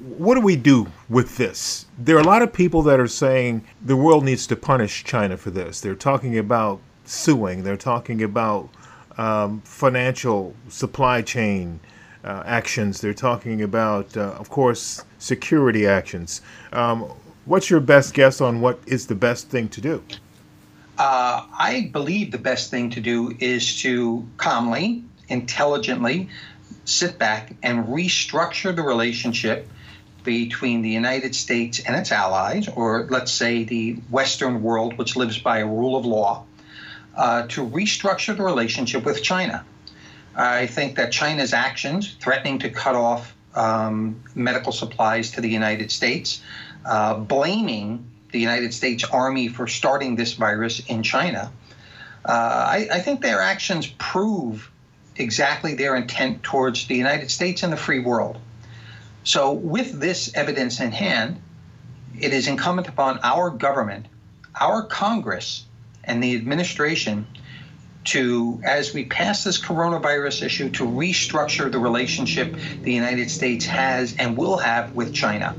what 0.00 0.34
do 0.34 0.40
we 0.40 0.56
do 0.56 0.86
with 1.08 1.36
this? 1.36 1.86
There 1.98 2.16
are 2.16 2.20
a 2.20 2.24
lot 2.24 2.42
of 2.42 2.52
people 2.52 2.82
that 2.82 3.00
are 3.00 3.08
saying 3.08 3.64
the 3.84 3.96
world 3.96 4.24
needs 4.24 4.46
to 4.48 4.56
punish 4.56 5.04
China 5.04 5.36
for 5.36 5.50
this. 5.50 5.80
They're 5.80 5.94
talking 5.94 6.38
about 6.38 6.80
suing, 7.04 7.64
they're 7.64 7.76
talking 7.76 8.22
about 8.22 8.68
um, 9.16 9.60
financial 9.62 10.54
supply 10.68 11.22
chain 11.22 11.80
uh, 12.24 12.42
actions, 12.46 13.00
they're 13.00 13.14
talking 13.14 13.62
about, 13.62 14.16
uh, 14.16 14.32
of 14.32 14.50
course, 14.50 15.04
security 15.18 15.86
actions. 15.86 16.42
Um, 16.72 17.12
what's 17.44 17.70
your 17.70 17.80
best 17.80 18.14
guess 18.14 18.40
on 18.40 18.60
what 18.60 18.78
is 18.86 19.06
the 19.06 19.14
best 19.14 19.48
thing 19.48 19.68
to 19.70 19.80
do? 19.80 20.02
Uh, 20.98 21.46
I 21.56 21.90
believe 21.92 22.32
the 22.32 22.38
best 22.38 22.70
thing 22.70 22.90
to 22.90 23.00
do 23.00 23.34
is 23.38 23.80
to 23.82 24.26
calmly, 24.36 25.04
intelligently 25.28 26.28
sit 26.84 27.18
back 27.18 27.54
and 27.62 27.86
restructure 27.86 28.74
the 28.74 28.82
relationship 28.82 29.68
between 30.24 30.82
the 30.82 30.90
United 30.90 31.34
States 31.34 31.78
and 31.80 31.96
its 31.96 32.12
allies, 32.12 32.68
or 32.68 33.06
let's 33.10 33.32
say 33.32 33.64
the 33.64 33.94
Western 34.10 34.62
world, 34.62 34.98
which 34.98 35.16
lives 35.16 35.38
by 35.38 35.58
a 35.58 35.66
rule 35.66 35.96
of 35.96 36.04
law, 36.04 36.44
uh, 37.16 37.46
to 37.48 37.66
restructure 37.66 38.36
the 38.36 38.42
relationship 38.42 39.04
with 39.04 39.22
China. 39.22 39.64
I 40.36 40.66
think 40.66 40.96
that 40.96 41.10
China's 41.10 41.52
actions, 41.52 42.14
threatening 42.20 42.60
to 42.60 42.70
cut 42.70 42.94
off 42.94 43.34
um, 43.54 44.22
medical 44.34 44.72
supplies 44.72 45.32
to 45.32 45.40
the 45.40 45.48
United 45.48 45.90
States, 45.90 46.40
uh, 46.84 47.14
blaming 47.14 48.08
the 48.30 48.38
United 48.38 48.72
States 48.72 49.04
Army 49.04 49.48
for 49.48 49.66
starting 49.66 50.14
this 50.14 50.34
virus 50.34 50.80
in 50.86 51.02
China, 51.02 51.50
uh, 52.24 52.30
I, 52.30 52.88
I 52.92 53.00
think 53.00 53.20
their 53.20 53.40
actions 53.40 53.86
prove 53.98 54.70
exactly 55.16 55.74
their 55.74 55.96
intent 55.96 56.42
towards 56.42 56.86
the 56.86 56.94
United 56.94 57.30
States 57.30 57.62
and 57.62 57.72
the 57.72 57.76
free 57.76 58.00
world. 58.00 58.38
So, 59.28 59.52
with 59.52 60.00
this 60.00 60.32
evidence 60.34 60.80
in 60.80 60.90
hand, 60.90 61.42
it 62.18 62.32
is 62.32 62.48
incumbent 62.48 62.88
upon 62.88 63.20
our 63.22 63.50
government, 63.50 64.06
our 64.58 64.82
Congress, 64.82 65.66
and 66.02 66.22
the 66.22 66.34
administration 66.34 67.26
to, 68.04 68.58
as 68.64 68.94
we 68.94 69.04
pass 69.04 69.44
this 69.44 69.60
coronavirus 69.60 70.44
issue, 70.46 70.70
to 70.70 70.84
restructure 70.84 71.70
the 71.70 71.78
relationship 71.78 72.56
the 72.84 72.94
United 72.94 73.30
States 73.30 73.66
has 73.66 74.16
and 74.18 74.34
will 74.34 74.56
have 74.56 74.94
with 74.94 75.12
China. 75.12 75.54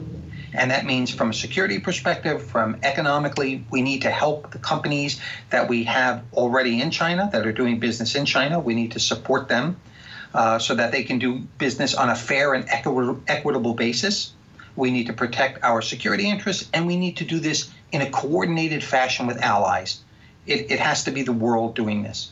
And 0.52 0.72
that 0.72 0.88
means, 0.88 1.14
from 1.14 1.30
a 1.30 1.34
security 1.36 1.78
perspective, 1.78 2.42
from 2.42 2.78
economically, 2.82 3.64
we 3.70 3.84
need 3.84 4.02
to 4.02 4.10
help 4.10 4.50
the 4.50 4.58
companies 4.58 5.22
that 5.52 5.70
we 5.70 5.84
have 5.84 6.24
already 6.34 6.82
in 6.82 6.90
China 6.90 7.30
that 7.34 7.46
are 7.46 7.52
doing 7.52 7.78
business 7.78 8.16
in 8.16 8.26
China. 8.26 8.60
We 8.60 8.74
need 8.74 8.94
to 8.94 9.00
support 9.00 9.48
them 9.48 9.80
uh, 10.34 10.60
so 10.60 10.76
that 10.76 10.92
they 10.92 11.04
can 11.04 11.20
do 11.20 11.40
business 11.58 11.96
on 11.96 12.10
a 12.10 12.16
fair 12.16 12.54
and 12.54 12.68
equi- 12.70 13.16
equitable 13.28 13.74
basis. 13.74 14.34
We 14.76 14.92
need 14.92 15.08
to 15.08 15.14
protect 15.14 15.64
our 15.64 15.82
security 15.82 16.30
interests, 16.30 16.70
and 16.74 16.88
we 16.88 16.96
need 16.96 17.18
to 17.18 17.26
do 17.26 17.40
this 17.40 17.72
in 17.92 18.02
a 18.02 18.10
coordinated 18.10 18.84
fashion 18.84 19.28
with 19.28 19.42
allies. 19.42 20.02
It, 20.46 20.72
it 20.72 20.80
has 20.80 21.04
to 21.06 21.12
be 21.12 21.24
the 21.24 21.34
world 21.34 21.76
doing 21.76 22.04
this. 22.04 22.32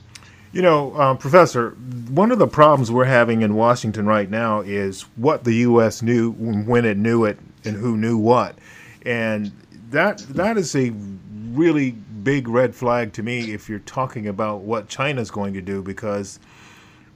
You 0.53 0.61
know, 0.61 0.93
uh, 0.93 1.15
Professor, 1.15 1.71
one 2.09 2.31
of 2.31 2.39
the 2.39 2.47
problems 2.47 2.91
we're 2.91 3.05
having 3.05 3.41
in 3.41 3.55
Washington 3.55 4.05
right 4.05 4.29
now 4.29 4.61
is 4.61 5.01
what 5.15 5.43
the 5.43 5.53
U.S. 5.55 6.01
knew 6.01 6.31
when 6.31 6.85
it 6.85 6.97
knew 6.97 7.25
it 7.25 7.37
and 7.65 7.75
who 7.75 7.97
knew 7.97 8.17
what. 8.17 8.57
And 9.05 9.51
that 9.89 10.19
that 10.29 10.57
is 10.57 10.75
a 10.75 10.93
really 11.51 11.91
big 11.91 12.47
red 12.47 12.75
flag 12.75 13.13
to 13.13 13.23
me 13.23 13.53
if 13.53 13.67
you're 13.67 13.79
talking 13.79 14.27
about 14.27 14.61
what 14.61 14.87
China's 14.87 15.31
going 15.31 15.53
to 15.55 15.61
do 15.61 15.81
because– 15.81 16.39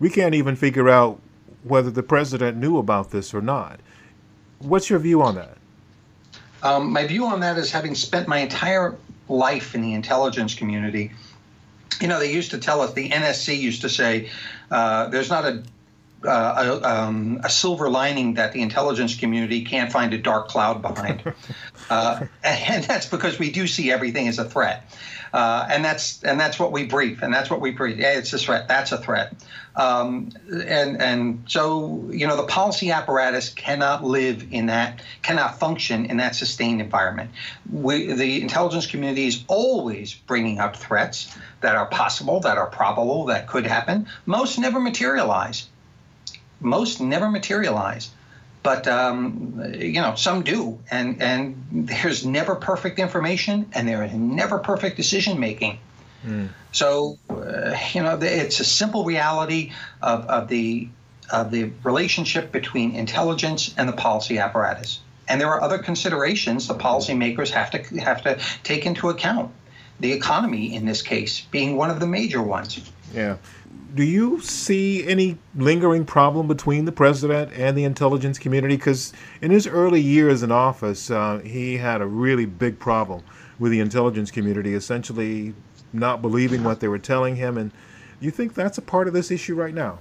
we 0.02 0.10
can't 0.10 0.34
even 0.34 0.56
figure 0.56 0.90
out 0.90 1.22
whether 1.64 1.92
the 1.92 2.02
president 2.02 2.58
knew 2.58 2.80
about 2.80 3.12
this 3.12 3.36
or 3.36 3.42
not. 3.42 3.80
What's 4.58 4.90
your 4.90 4.98
view 4.98 5.22
on 5.22 5.36
that? 5.36 5.58
Um, 6.64 6.92
my 6.92 7.06
view 7.06 7.26
on 7.28 7.40
that 7.42 7.58
is 7.58 7.72
having 7.72 7.94
spent 7.94 8.28
my 8.28 8.40
entire 8.40 8.98
life 9.30 9.76
in 9.76 9.82
the 9.82 9.94
intelligence 9.94 10.56
community. 10.56 11.12
You 12.02 12.08
know, 12.08 12.20
they 12.20 12.34
used 12.34 12.50
to 12.50 12.58
tell 12.58 12.82
us, 12.82 12.94
the 12.94 13.10
NSC 13.10 13.58
used 13.60 13.82
to 13.82 13.90
say, 13.90 14.30
uh, 14.72 15.08
there's 15.10 15.30
not 15.30 15.46
a 15.46 15.64
uh, 16.26 16.80
a, 16.82 16.88
um, 16.88 17.42
a, 17.44 17.50
silver 17.50 17.90
lining 17.90 18.36
that 18.36 18.54
the 18.54 18.62
intelligence 18.62 19.16
community 19.16 19.64
can't 19.64 19.92
find 19.92 20.14
a 20.14 20.18
dark 20.18 20.48
cloud 20.48 20.82
behind. 20.82 21.34
uh, 21.90 22.26
and 22.44 22.84
that's 22.84 23.08
because 23.08 23.40
we 23.40 23.52
do 23.52 23.68
see 23.68 23.92
everything 23.92 24.28
as 24.28 24.38
a 24.38 24.46
threat. 24.46 24.86
Uh, 25.34 25.66
and 25.70 25.84
that's 25.86 26.22
and 26.24 26.40
that's 26.40 26.60
what 26.60 26.74
we 26.74 26.86
brief, 26.86 27.22
and 27.22 27.34
that's 27.34 27.50
what 27.50 27.62
we 27.62 27.72
brief. 27.72 27.98
Yeah, 27.98 28.18
it's 28.18 28.34
a 28.34 28.38
threat. 28.38 28.68
That's 28.68 28.92
a 28.92 28.98
threat. 28.98 29.34
Um, 29.78 30.32
and 30.52 31.02
and 31.02 31.44
so 31.48 32.10
you 32.12 32.28
know 32.28 32.36
the 32.36 32.48
policy 32.48 32.92
apparatus 32.92 33.50
cannot 33.50 34.04
live 34.04 34.46
in 34.52 34.66
that, 34.66 35.02
cannot 35.22 35.58
function 35.58 36.06
in 36.06 36.18
that 36.18 36.36
sustained 36.36 36.82
environment. 36.82 37.32
We, 37.72 38.12
the 38.12 38.42
intelligence 38.42 38.88
community 38.88 39.26
is 39.26 39.46
always 39.48 40.14
bringing 40.14 40.60
up 40.60 40.76
threats 40.76 41.34
that 41.62 41.76
are 41.76 41.86
possible, 41.86 42.42
that 42.42 42.58
are 42.58 42.68
probable, 42.68 43.26
that 43.26 43.48
could 43.48 43.66
happen. 43.66 44.08
Most 44.26 44.60
never 44.60 44.82
materialize. 44.82 45.70
Most 46.62 47.02
never 47.02 47.30
materialize. 47.30 48.12
But 48.64 48.88
um, 48.88 49.74
you 49.76 50.02
know 50.02 50.16
some 50.16 50.44
do. 50.44 50.80
And 50.90 51.22
and 51.22 51.66
there's 51.72 52.26
never 52.26 52.56
perfect 52.56 53.00
information 53.00 53.70
and 53.74 53.88
there 53.88 54.04
is 54.04 54.14
never 54.14 54.60
perfect 54.60 54.98
decision 54.98 55.40
making. 55.40 55.80
Mm. 56.26 56.50
so 56.72 57.18
uh, 57.32 57.76
you 57.94 58.04
know 58.04 58.20
it's 58.22 58.60
a 58.60 58.64
simple 58.64 59.04
reality 59.06 59.72
of, 60.04 60.24
of 60.28 60.50
the 60.50 60.88
of 61.32 61.50
the 61.50 61.72
relationship 61.82 62.52
between 62.52 62.96
intelligence 62.96 63.74
and 63.76 63.90
the 63.90 63.94
policy 63.94 64.38
apparatus. 64.38 65.00
And 65.28 65.42
there 65.42 65.48
are 65.48 65.62
other 65.62 65.80
considerations 65.80 66.68
the 66.68 66.76
policymakers 66.76 67.50
have 67.50 67.72
to 67.72 67.80
have 68.02 68.22
to 68.24 68.40
take 68.64 68.86
into 68.86 69.10
account. 69.10 69.52
The 70.00 70.12
economy 70.12 70.76
in 70.76 70.86
this 70.86 71.02
case 71.02 71.42
being 71.50 71.76
one 71.76 71.90
of 71.90 72.00
the 72.00 72.08
major 72.08 72.44
ones. 72.44 72.80
Yeah 73.14 73.38
do 73.94 74.04
you 74.04 74.40
see 74.42 75.06
any 75.06 75.38
lingering 75.56 76.06
problem 76.06 76.48
between 76.48 76.86
the 76.86 76.92
president 76.92 77.52
and 77.54 77.78
the 77.78 77.84
intelligence 77.84 78.40
community? 78.40 78.76
Because 78.76 79.14
in 79.42 79.52
his 79.52 79.68
early 79.68 80.02
years 80.02 80.44
in 80.44 80.52
office, 80.52 81.12
uh, 81.12 81.40
he 81.40 81.78
had 81.78 82.02
a 82.02 82.06
really 82.06 82.46
big 82.46 82.80
problem 82.80 83.24
with 83.60 83.72
the 83.72 83.80
intelligence 83.80 84.32
community, 84.32 84.74
essentially 84.74 85.54
not 85.94 86.22
believing 86.22 86.64
what 86.64 86.80
they 86.80 86.88
were 86.88 87.00
telling 87.00 87.36
him. 87.36 87.58
And 87.58 87.72
you 88.20 88.32
think 88.32 88.54
that's 88.54 88.78
a 88.78 88.82
part 88.82 89.08
of 89.08 89.14
this 89.14 89.30
issue 89.32 89.56
right 89.56 89.74
now? 89.74 90.00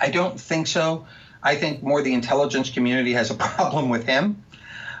I 0.00 0.10
don't 0.10 0.38
think 0.38 0.66
so. 0.66 1.06
I 1.42 1.54
think 1.54 1.82
more 1.82 2.02
the 2.02 2.14
intelligence 2.14 2.70
community 2.70 3.12
has 3.12 3.30
a 3.30 3.34
problem 3.38 3.88
with 3.88 4.06
him 4.06 4.43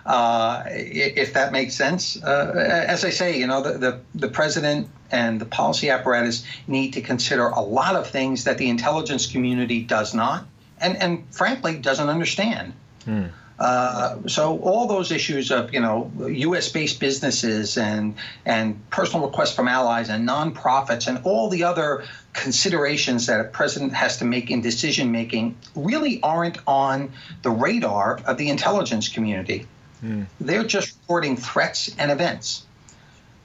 uh, 0.06 0.64
if 0.66 1.32
that 1.32 1.52
makes 1.52 1.74
sense. 1.74 2.22
Uh, 2.22 2.84
as 2.88 3.04
I 3.04 3.10
say, 3.10 3.38
you 3.38 3.46
know, 3.46 3.62
the, 3.62 3.78
the, 3.78 4.00
the, 4.14 4.28
president 4.28 4.88
and 5.10 5.40
the 5.40 5.46
policy 5.46 5.88
apparatus 5.88 6.44
need 6.66 6.92
to 6.92 7.00
consider 7.00 7.48
a 7.48 7.60
lot 7.60 7.96
of 7.96 8.06
things 8.06 8.44
that 8.44 8.58
the 8.58 8.68
intelligence 8.68 9.26
community 9.26 9.82
does 9.82 10.14
not 10.14 10.46
and, 10.80 10.96
and 10.98 11.24
frankly 11.34 11.78
doesn't 11.78 12.08
understand. 12.08 12.74
Hmm. 13.04 13.26
Uh, 13.58 14.16
so 14.26 14.58
all 14.58 14.88
those 14.88 15.12
issues 15.12 15.52
of 15.52 15.72
you 15.72 15.80
know 15.80 16.10
U.S.-based 16.18 16.98
businesses 16.98 17.78
and 17.78 18.16
and 18.44 18.90
personal 18.90 19.24
requests 19.26 19.54
from 19.54 19.68
allies 19.68 20.08
and 20.08 20.28
nonprofits 20.28 21.06
and 21.06 21.24
all 21.24 21.48
the 21.48 21.62
other 21.62 22.04
considerations 22.32 23.26
that 23.26 23.40
a 23.40 23.44
president 23.44 23.94
has 23.94 24.16
to 24.16 24.24
make 24.24 24.50
in 24.50 24.60
decision 24.60 25.12
making 25.12 25.56
really 25.76 26.20
aren't 26.20 26.58
on 26.66 27.12
the 27.42 27.50
radar 27.50 28.20
of 28.26 28.38
the 28.38 28.48
intelligence 28.48 29.08
community. 29.08 29.68
Mm. 30.04 30.26
They're 30.40 30.64
just 30.64 30.96
reporting 31.00 31.36
threats 31.36 31.94
and 31.98 32.10
events. 32.10 32.66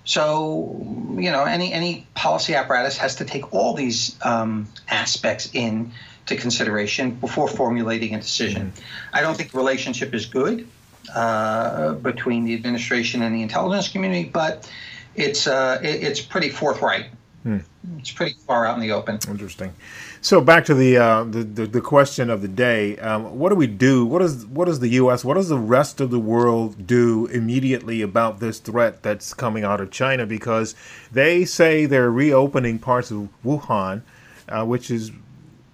So, 0.03 0.75
you 1.17 1.31
know, 1.31 1.43
any 1.43 1.71
any 1.71 2.07
policy 2.15 2.55
apparatus 2.55 2.97
has 2.97 3.15
to 3.15 3.25
take 3.25 3.53
all 3.53 3.73
these 3.73 4.17
um, 4.23 4.67
aspects 4.87 5.49
in 5.53 5.91
to 6.25 6.35
consideration 6.35 7.11
before 7.11 7.47
formulating 7.47 8.15
a 8.15 8.17
decision. 8.19 8.71
Mm-hmm. 8.71 9.15
I 9.15 9.21
don't 9.21 9.35
think 9.35 9.51
the 9.51 9.57
relationship 9.57 10.13
is 10.13 10.25
good 10.25 10.67
uh, 11.13 11.93
between 11.93 12.43
the 12.43 12.53
administration 12.53 13.21
and 13.21 13.35
the 13.35 13.41
intelligence 13.41 13.87
community, 13.87 14.29
but 14.29 14.69
it's 15.15 15.47
uh, 15.47 15.79
it, 15.83 16.03
it's 16.03 16.21
pretty 16.21 16.49
forthright. 16.49 17.07
Hmm. 17.43 17.59
It's 17.97 18.11
pretty 18.11 18.35
far 18.45 18.65
out 18.65 18.75
in 18.75 18.81
the 18.81 18.91
open. 18.91 19.19
Interesting. 19.29 19.73
So 20.21 20.41
back 20.41 20.65
to 20.65 20.73
the 20.73 20.97
uh, 20.97 21.23
the, 21.23 21.43
the, 21.43 21.65
the 21.65 21.81
question 21.81 22.29
of 22.29 22.41
the 22.41 22.47
day: 22.49 22.97
um, 22.97 23.39
What 23.39 23.49
do 23.49 23.55
we 23.55 23.67
do? 23.67 24.05
What 24.05 24.19
does 24.19 24.45
what 24.45 24.65
does 24.65 24.79
the 24.79 24.89
U.S. 24.89 25.23
What 25.23 25.35
does 25.35 25.47
the 25.47 25.57
rest 25.57 26.01
of 26.01 26.11
the 26.11 26.19
world 26.19 26.85
do 26.85 27.27
immediately 27.27 28.01
about 28.01 28.39
this 28.41 28.59
threat 28.59 29.01
that's 29.01 29.33
coming 29.33 29.63
out 29.63 29.79
of 29.79 29.91
China? 29.91 30.25
Because 30.25 30.75
they 31.11 31.45
say 31.45 31.85
they're 31.85 32.11
reopening 32.11 32.79
parts 32.79 33.11
of 33.11 33.29
Wuhan, 33.45 34.01
uh, 34.49 34.65
which 34.65 34.91
is 34.91 35.11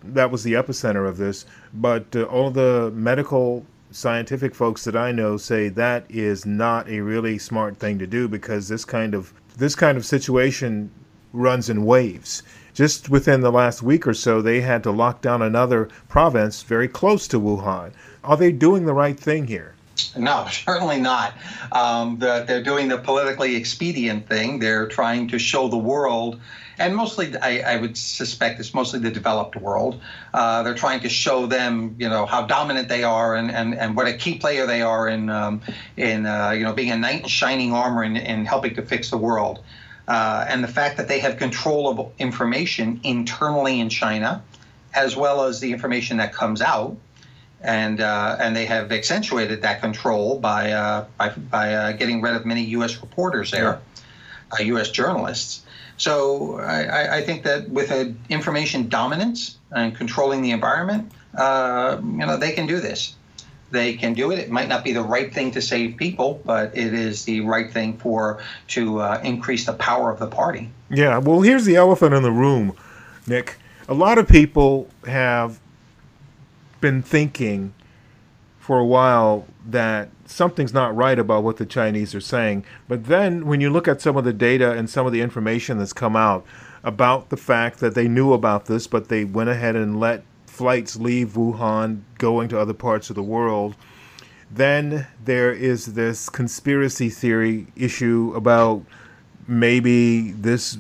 that 0.04 0.30
was 0.30 0.44
the 0.44 0.54
epicenter 0.54 1.08
of 1.10 1.18
this. 1.18 1.46
But 1.74 2.16
uh, 2.16 2.24
all 2.24 2.52
the 2.52 2.92
medical 2.94 3.66
scientific 3.90 4.54
folks 4.54 4.84
that 4.84 4.96
I 4.96 5.12
know 5.12 5.38
say 5.38 5.70
that 5.70 6.06
is 6.10 6.46
not 6.46 6.88
a 6.88 7.00
really 7.00 7.40
smart 7.40 7.78
thing 7.78 7.98
to 7.98 8.06
do 8.06 8.28
because 8.28 8.68
this 8.68 8.86
kind 8.86 9.16
of 9.16 9.34
this 9.58 9.74
kind 9.74 9.98
of 9.98 10.06
situation 10.06 10.92
runs 11.36 11.70
in 11.70 11.86
waves. 11.86 12.42
Just 12.74 13.10
within 13.10 13.42
the 13.42 13.52
last 13.52 13.82
week 13.82 14.06
or 14.06 14.14
so, 14.14 14.42
they 14.42 14.62
had 14.62 14.84
to 14.84 14.92
lock 14.92 15.22
down 15.22 15.42
another 15.42 15.88
province 16.10 16.64
very 16.64 16.88
close 16.88 17.28
to 17.30 17.40
Wuhan. 17.40 17.92
Are 18.24 18.36
they 18.36 18.52
doing 18.52 18.86
the 18.86 18.94
right 18.94 19.20
thing 19.20 19.48
here? 19.48 19.76
No, 20.18 20.46
certainly 20.52 21.00
not. 21.00 21.34
Um, 21.72 22.20
the, 22.20 22.44
they're 22.48 22.64
doing 22.64 22.88
the 22.90 22.98
politically 22.98 23.56
expedient 23.56 24.28
thing. 24.28 24.60
They're 24.60 24.88
trying 24.88 25.30
to 25.30 25.40
show 25.40 25.68
the 25.68 25.78
world, 25.78 26.40
and 26.78 26.96
mostly, 26.96 27.34
I, 27.38 27.60
I 27.60 27.78
would 27.78 27.98
suspect 27.98 28.60
it's 28.60 28.74
mostly 28.74 29.00
the 29.00 29.12
developed 29.12 29.56
world. 29.56 30.02
Uh, 30.34 30.64
they're 30.64 30.76
trying 30.76 31.00
to 31.02 31.10
show 31.10 31.46
them, 31.46 31.96
you 31.98 32.10
know, 32.10 32.26
how 32.26 32.46
dominant 32.46 32.90
they 32.90 33.04
are 33.04 33.36
and, 33.36 33.50
and, 33.50 33.74
and 33.74 33.96
what 33.96 34.08
a 34.08 34.14
key 34.14 34.38
player 34.38 34.66
they 34.66 34.82
are 34.82 35.08
in 35.08 35.30
um, 35.30 35.62
in 35.96 36.26
uh, 36.26 36.52
you 36.52 36.64
know 36.64 36.74
being 36.74 36.92
a 36.92 36.98
knight 36.98 37.22
in 37.22 37.28
shining 37.30 37.72
armor 37.72 38.04
and, 38.04 38.18
and 38.18 38.48
helping 38.48 38.76
to 38.76 38.82
fix 38.82 39.10
the 39.10 39.18
world 39.18 39.64
uh, 40.08 40.46
and 40.48 40.64
the 40.64 40.68
fact 40.68 40.98
that 40.98 41.08
they 41.08 41.20
have 41.20 41.38
control 41.38 41.88
of 41.90 42.12
information 42.20 43.00
internally 43.04 43.80
in 43.80 43.90
China, 43.90 44.44
as 44.94 45.16
well 45.16 45.44
as 45.44 45.60
the 45.60 45.72
information 45.72 46.18
that 46.18 46.34
comes 46.34 46.62
out, 46.62 46.96
and 47.62 48.02
uh, 48.02 48.38
and 48.40 48.56
they 48.56 48.66
have 48.66 48.92
accentuated 48.92 49.62
that 49.64 49.82
control 49.82 50.40
by 50.40 50.72
uh, 50.72 51.06
by, 51.18 51.30
by 51.30 51.74
uh, 51.74 51.92
getting 51.94 52.22
rid 52.22 52.36
of 52.36 52.46
many 52.46 52.64
U.S. 52.66 53.02
reporters 53.02 53.52
there, 53.52 53.82
U.S. 54.60 54.90
Uh, 54.90 54.94
journalists. 54.94 55.66
So 55.98 56.60
I, 56.60 57.18
I, 57.18 57.22
think 57.22 57.44
that 57.44 57.70
with 57.70 57.90
an 57.90 58.20
information 58.28 58.90
dominance 58.90 59.58
and 59.72 59.96
controlling 59.96 60.42
the 60.42 60.52
environment, 60.52 61.10
uh, 61.38 61.98
you 62.02 62.18
know, 62.18 62.36
they 62.36 62.52
can 62.52 62.68
do 62.68 62.82
this 62.82 63.16
they 63.72 63.94
can 63.96 64.14
do 64.14 64.32
it. 64.32 64.40
It 64.40 64.50
might 64.50 64.70
not 64.70 64.84
be 64.84 64.94
the 64.94 65.04
right 65.04 65.34
thing 65.34 65.52
to 65.52 65.62
save 65.62 65.98
people, 65.98 66.42
but 66.46 66.76
it 66.78 66.94
is 66.94 67.26
the 67.26 67.42
right 67.42 67.72
thing 67.72 67.98
for 67.98 68.42
to 68.70 69.00
uh, 69.02 69.22
increase 69.24 69.66
the 69.66 69.74
power 69.74 70.12
of 70.12 70.20
the 70.20 70.28
party. 70.28 70.70
Yeah. 70.90 71.18
Well, 71.18 71.42
here's 71.42 71.66
the 71.66 71.76
elephant 71.76 72.14
in 72.14 72.24
the 72.24 72.32
room, 72.32 72.76
Nick. 73.28 73.58
A 73.88 73.94
lot 73.94 74.18
of 74.18 74.28
people 74.28 74.90
have 75.06 75.60
been 76.82 77.02
thinking 77.02 77.74
for 78.60 78.80
a 78.80 78.86
while 78.86 79.46
that 79.68 80.10
something's 80.26 80.74
not 80.74 80.96
right 80.96 81.20
about 81.20 81.44
what 81.44 81.58
the 81.58 81.66
Chinese 81.66 82.16
are 82.16 82.22
saying. 82.22 82.66
But 82.88 83.06
then 83.06 83.46
when 83.46 83.62
you 83.62 83.70
look 83.70 83.88
at 83.88 84.02
some 84.02 84.18
of 84.18 84.24
the 84.24 84.34
data 84.34 84.72
and 84.72 84.90
some 84.90 85.06
of 85.06 85.12
the 85.12 85.22
information 85.22 85.78
that's 85.78 85.94
come 85.94 86.16
out 86.16 86.46
about 86.84 87.30
the 87.30 87.38
fact 87.38 87.80
that 87.80 87.96
they 87.96 88.08
knew 88.08 88.34
about 88.34 88.66
this, 88.66 88.88
but 88.88 89.10
they 89.10 89.24
went 89.24 89.50
ahead 89.50 89.76
and 89.76 90.00
let 90.00 90.24
flights 90.56 90.96
leave 90.96 91.34
Wuhan 91.34 92.02
going 92.18 92.48
to 92.50 92.60
other 92.60 92.74
parts 92.74 93.10
of 93.10 93.16
the 93.16 93.24
world. 93.24 93.76
Then 94.50 95.06
there 95.26 95.52
is 95.52 95.94
this 95.94 96.30
conspiracy 96.30 97.10
theory 97.10 97.68
issue 97.76 98.32
about 98.36 98.84
maybe 99.48 100.32
this 100.32 100.78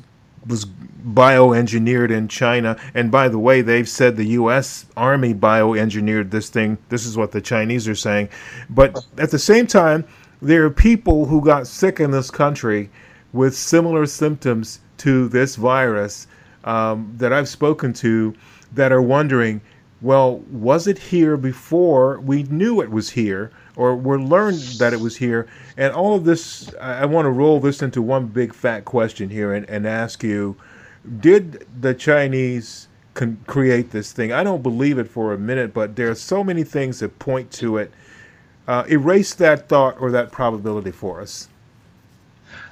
was 0.47 0.65
bioengineered 0.65 2.10
in 2.10 2.28
China. 2.28 2.80
And 2.93 3.12
by 3.12 3.28
the 3.28 3.39
way, 3.39 3.62
they've 3.62 3.89
said 3.89 4.15
the 4.15 4.28
U.S. 4.39 4.86
Army 4.95 5.34
bioengineered 5.34 6.32
this 6.32 6.50
thing. 6.50 6.78
This 6.89 7.06
is 7.06 7.17
what 7.17 7.32
the 7.32 7.41
Chinese 7.41 7.88
are 7.88 7.95
saying. 7.95 8.30
But 8.69 9.06
at 9.17 9.32
the 9.32 9.39
same 9.39 9.67
time, 9.67 10.06
there 10.41 10.63
are 10.63 10.69
people 10.69 11.26
who 11.26 11.41
got 11.41 11.67
sick 11.67 12.00
in 12.00 12.12
this 12.12 12.32
country 12.32 12.89
with 13.34 13.56
similar 13.56 14.06
symptoms 14.06 14.80
to 15.00 15.28
this 15.28 15.56
virus 15.58 16.28
um, 16.63 17.13
that 17.17 17.34
I've 17.34 17.50
spoken 17.50 17.91
to 17.93 18.34
that 18.76 18.92
are 18.92 19.02
wondering, 19.02 19.62
well, 20.02 20.38
was 20.52 20.88
it 20.88 20.98
here 20.98 21.36
before 21.38 22.20
we 22.20 22.44
knew 22.44 22.82
it 22.82 22.92
was 22.92 23.10
here, 23.10 23.52
or 23.76 23.96
were 23.96 24.20
learned 24.20 24.60
that 24.78 24.94
it 24.94 25.00
was 25.00 25.18
here? 25.18 25.48
And 25.78 25.94
all 25.94 26.16
of 26.16 26.26
this, 26.26 26.74
I, 26.80 27.02
I 27.02 27.06
want 27.06 27.26
to 27.26 27.32
roll 27.32 27.60
this 27.60 27.82
into 27.82 28.02
one 28.02 28.28
big 28.28 28.54
fat 28.54 28.86
question 28.86 29.30
here 29.30 29.54
and, 29.54 29.68
and 29.70 29.88
ask 29.88 30.24
you 30.24 30.56
did 31.20 31.68
the 31.80 31.94
Chinese 31.94 32.88
con- 33.14 33.40
create 33.48 33.92
this 33.92 34.12
thing? 34.12 34.32
I 34.32 34.44
don't 34.44 34.64
believe 34.64 34.98
it 34.98 35.08
for 35.08 35.34
a 35.34 35.38
minute, 35.38 35.74
but 35.74 35.96
there 35.96 36.10
are 36.10 36.16
so 36.16 36.44
many 36.44 36.64
things 36.64 37.00
that 37.00 37.20
point 37.20 37.52
to 37.54 37.78
it. 37.78 37.92
Uh, 38.68 38.84
erase 38.90 39.34
that 39.36 39.70
thought 39.70 40.00
or 40.02 40.10
that 40.12 40.32
probability 40.32 40.92
for 40.92 41.22
us. 41.22 41.48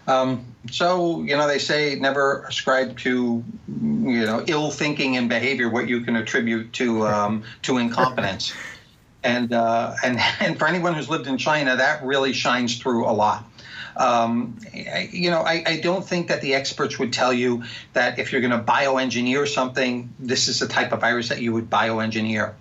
Um, 0.08 0.46
so 0.72 1.22
you 1.22 1.36
know 1.36 1.48
they 1.48 1.60
say 1.60 1.96
never 1.96 2.44
ascribe 2.44 2.98
to 3.00 3.44
you 3.68 4.26
know 4.26 4.44
ill 4.48 4.72
thinking 4.72 5.18
and 5.18 5.30
behavior 5.30 5.70
what 5.70 5.88
you 5.88 6.02
can 6.02 6.16
attribute 6.16 6.74
to 6.74 7.08
um, 7.08 7.44
to 7.64 7.78
incompetence, 7.78 8.54
and 9.24 9.54
uh, 9.54 9.96
and 10.04 10.20
and 10.40 10.60
for 10.60 10.68
anyone 10.68 10.94
who's 10.94 11.10
lived 11.10 11.28
in 11.28 11.38
China, 11.38 11.76
that 11.76 12.04
really 12.04 12.34
shines 12.34 12.78
through 12.78 13.06
a 13.06 13.12
lot. 13.12 13.46
Um, 13.96 14.58
you 15.12 15.30
know, 15.30 15.42
I, 15.42 15.64
I, 15.68 15.80
don't 15.80 16.04
think 16.04 16.28
that 16.30 16.42
the 16.42 16.56
experts 16.56 16.98
would 16.98 17.14
tell 17.14 17.32
you 17.32 17.64
that 17.94 18.18
if 18.18 18.32
you're 18.32 18.42
going 18.42 18.50
to 18.50 18.58
bioengineer 18.58 19.48
something, 19.48 20.12
this 20.18 20.48
is 20.48 20.60
the 20.60 20.68
type 20.68 20.92
of 20.94 21.02
virus 21.02 21.30
that 21.30 21.44
you 21.44 21.54
would 21.54 21.70
bioengineer. 21.70 22.56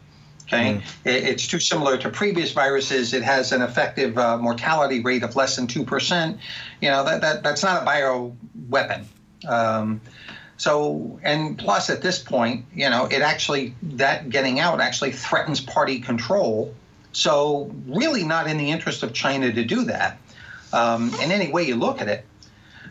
Okay, 0.52 0.74
mm. 0.74 0.82
it's 1.04 1.46
too 1.46 1.58
similar 1.58 1.96
to 1.96 2.10
previous 2.10 2.52
viruses. 2.52 3.14
It 3.14 3.22
has 3.22 3.52
an 3.52 3.62
effective 3.62 4.18
uh, 4.18 4.36
mortality 4.36 5.00
rate 5.00 5.22
of 5.22 5.34
less 5.34 5.56
than 5.56 5.66
two 5.66 5.84
percent. 5.84 6.38
You 6.80 6.90
know 6.90 7.04
that, 7.04 7.22
that 7.22 7.42
that's 7.42 7.62
not 7.62 7.82
a 7.82 7.84
bio 7.84 8.36
weapon. 8.68 9.06
Um, 9.48 10.00
so 10.58 11.18
and 11.22 11.58
plus 11.58 11.88
at 11.88 12.02
this 12.02 12.18
point, 12.18 12.66
you 12.74 12.90
know, 12.90 13.06
it 13.06 13.22
actually 13.22 13.74
that 13.82 14.28
getting 14.28 14.60
out 14.60 14.80
actually 14.80 15.12
threatens 15.12 15.60
party 15.60 16.00
control. 16.00 16.74
So 17.12 17.70
really 17.86 18.24
not 18.24 18.46
in 18.46 18.58
the 18.58 18.70
interest 18.70 19.02
of 19.02 19.12
China 19.12 19.52
to 19.52 19.64
do 19.64 19.84
that. 19.84 20.18
Um, 20.72 21.12
in 21.20 21.30
any 21.30 21.52
way 21.52 21.64
you 21.64 21.76
look 21.76 22.00
at 22.00 22.08
it. 22.08 22.24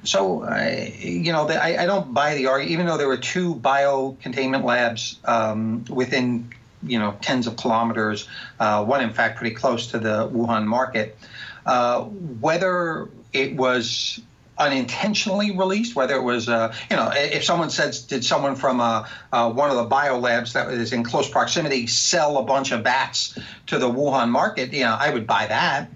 So, 0.04 0.44
uh, 0.44 0.88
you 0.98 1.32
know, 1.32 1.48
the, 1.48 1.62
I, 1.62 1.84
I, 1.84 1.86
don't 1.86 2.14
buy 2.14 2.36
the 2.36 2.48
argument, 2.48 2.72
even 2.72 2.86
though 2.86 2.98
there 2.98 3.08
were 3.08 3.18
two 3.18 3.56
bio 3.56 4.18
containment 4.22 4.66
labs 4.66 5.20
um, 5.26 5.86
within 5.90 6.52
you 6.84 7.00
know 7.00 7.18
tens 7.22 7.48
of 7.48 7.58
kilometers. 7.58 8.28
Uh, 8.60 8.84
one, 8.84 9.02
in 9.02 9.12
fact, 9.12 9.38
pretty 9.38 9.56
close 9.56 9.88
to 9.88 10.00
the 10.00 10.30
Wuhan 10.30 10.66
market. 10.66 11.18
Uh, 11.66 12.04
whether 12.04 13.10
it 13.34 13.56
was 13.56 14.20
unintentionally 14.58 15.52
released, 15.58 15.96
whether 15.96 16.16
it 16.16 16.22
was, 16.22 16.48
uh, 16.48 16.74
you 16.90 16.96
know, 16.96 17.12
if 17.14 17.44
someone 17.44 17.70
says, 17.70 18.04
did 18.04 18.24
someone 18.24 18.56
from 18.56 18.80
uh, 18.80 19.08
uh, 19.32 19.52
one 19.52 19.72
of 19.72 19.76
the 19.76 19.84
bio 19.84 20.20
labs 20.20 20.54
that 20.54 20.70
is 20.70 20.94
in 20.94 21.04
close 21.04 21.28
proximity 21.28 21.88
sell 21.88 22.38
a 22.38 22.44
bunch 22.44 22.72
of 22.72 22.84
bats 22.84 23.38
to 23.66 23.80
the 23.80 23.90
Wuhan 23.90 24.30
market, 24.30 24.72
you 24.72 24.84
know, 24.84 24.96
I 25.00 25.12
would 25.12 25.26
buy 25.26 25.48
that 25.48 25.90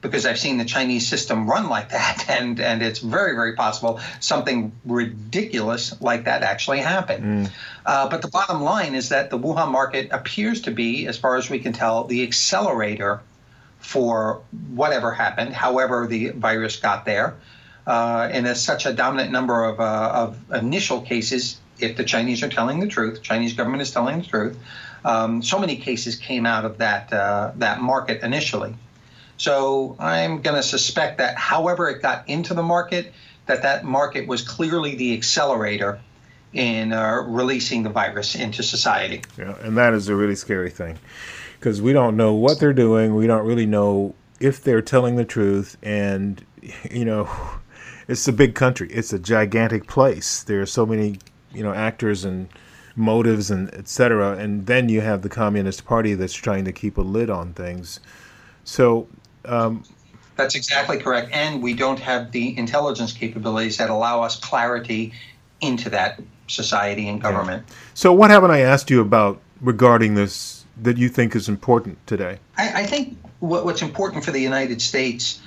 because 0.00 0.24
I've 0.26 0.38
seen 0.38 0.58
the 0.58 0.64
Chinese 0.64 1.06
system 1.06 1.48
run 1.48 1.68
like 1.68 1.90
that, 1.90 2.24
and 2.28 2.58
and 2.60 2.82
it's 2.82 3.00
very 3.00 3.34
very 3.34 3.54
possible 3.54 4.00
something 4.20 4.72
ridiculous 4.84 6.00
like 6.00 6.24
that 6.24 6.42
actually 6.42 6.80
happened. 6.80 7.46
Mm. 7.46 7.50
Uh, 7.84 8.08
but 8.08 8.22
the 8.22 8.28
bottom 8.28 8.62
line 8.62 8.94
is 8.94 9.08
that 9.10 9.30
the 9.30 9.38
Wuhan 9.38 9.70
market 9.70 10.08
appears 10.12 10.62
to 10.62 10.70
be, 10.70 11.06
as 11.06 11.18
far 11.18 11.36
as 11.36 11.50
we 11.50 11.58
can 11.58 11.72
tell, 11.72 12.04
the 12.04 12.22
accelerator 12.22 13.20
for 13.78 14.42
whatever 14.74 15.12
happened, 15.12 15.54
however 15.54 16.06
the 16.06 16.28
virus 16.30 16.76
got 16.76 17.04
there. 17.04 17.36
Uh, 17.86 18.28
and 18.30 18.46
as 18.46 18.62
such 18.62 18.86
a 18.86 18.92
dominant 18.92 19.32
number 19.32 19.64
of, 19.64 19.80
uh, 19.80 20.12
of 20.14 20.52
initial 20.52 21.00
cases, 21.00 21.58
if 21.78 21.96
the 21.96 22.04
Chinese 22.04 22.42
are 22.42 22.48
telling 22.48 22.78
the 22.78 22.86
truth, 22.86 23.22
Chinese 23.22 23.54
government 23.54 23.82
is 23.82 23.90
telling 23.90 24.20
the 24.20 24.26
truth, 24.26 24.58
um, 25.04 25.42
so 25.42 25.58
many 25.58 25.76
cases 25.76 26.16
came 26.16 26.44
out 26.44 26.64
of 26.64 26.78
that 26.78 27.12
uh, 27.12 27.52
that 27.56 27.80
market 27.80 28.22
initially. 28.22 28.74
So 29.40 29.96
I'm 29.98 30.42
going 30.42 30.56
to 30.56 30.62
suspect 30.62 31.16
that 31.16 31.34
however 31.34 31.88
it 31.88 32.02
got 32.02 32.28
into 32.28 32.52
the 32.52 32.62
market, 32.62 33.14
that 33.46 33.62
that 33.62 33.86
market 33.86 34.28
was 34.28 34.42
clearly 34.42 34.96
the 34.96 35.14
accelerator 35.14 35.98
in 36.52 36.92
uh, 36.92 37.22
releasing 37.26 37.82
the 37.82 37.88
virus 37.88 38.34
into 38.34 38.62
society. 38.62 39.22
Yeah, 39.38 39.56
and 39.62 39.78
that 39.78 39.94
is 39.94 40.10
a 40.10 40.14
really 40.14 40.34
scary 40.34 40.68
thing 40.68 40.98
because 41.58 41.80
we 41.80 41.94
don't 41.94 42.18
know 42.18 42.34
what 42.34 42.60
they're 42.60 42.74
doing. 42.74 43.14
We 43.14 43.26
don't 43.26 43.46
really 43.46 43.64
know 43.64 44.14
if 44.40 44.62
they're 44.62 44.82
telling 44.82 45.16
the 45.16 45.24
truth. 45.24 45.78
And, 45.82 46.44
you 46.90 47.06
know, 47.06 47.26
it's 48.08 48.28
a 48.28 48.34
big 48.34 48.54
country, 48.54 48.90
it's 48.90 49.14
a 49.14 49.18
gigantic 49.18 49.86
place. 49.86 50.42
There 50.42 50.60
are 50.60 50.66
so 50.66 50.84
many, 50.84 51.16
you 51.54 51.62
know, 51.62 51.72
actors 51.72 52.26
and 52.26 52.50
motives 52.94 53.50
and 53.50 53.72
et 53.72 53.88
cetera. 53.88 54.36
And 54.36 54.66
then 54.66 54.90
you 54.90 55.00
have 55.00 55.22
the 55.22 55.30
Communist 55.30 55.86
Party 55.86 56.12
that's 56.12 56.34
trying 56.34 56.66
to 56.66 56.72
keep 56.72 56.98
a 56.98 57.02
lid 57.02 57.30
on 57.30 57.54
things. 57.54 58.00
So. 58.64 59.08
Um, 59.44 59.84
that's 60.36 60.54
exactly 60.54 60.98
correct. 60.98 61.30
And 61.32 61.62
we 61.62 61.74
don't 61.74 61.98
have 62.00 62.32
the 62.32 62.56
intelligence 62.56 63.12
capabilities 63.12 63.76
that 63.76 63.90
allow 63.90 64.22
us 64.22 64.38
clarity 64.38 65.12
into 65.60 65.90
that 65.90 66.20
society 66.46 67.08
and 67.08 67.20
government. 67.20 67.64
Yeah. 67.66 67.74
So, 67.94 68.12
what 68.12 68.30
haven't 68.30 68.50
I 68.50 68.60
asked 68.60 68.90
you 68.90 69.00
about 69.00 69.40
regarding 69.60 70.14
this 70.14 70.64
that 70.82 70.96
you 70.96 71.08
think 71.08 71.36
is 71.36 71.48
important 71.48 72.04
today? 72.06 72.38
I, 72.56 72.82
I 72.82 72.86
think 72.86 73.18
what, 73.40 73.64
what's 73.64 73.82
important 73.82 74.24
for 74.24 74.30
the 74.30 74.40
United 74.40 74.80
States 74.80 75.40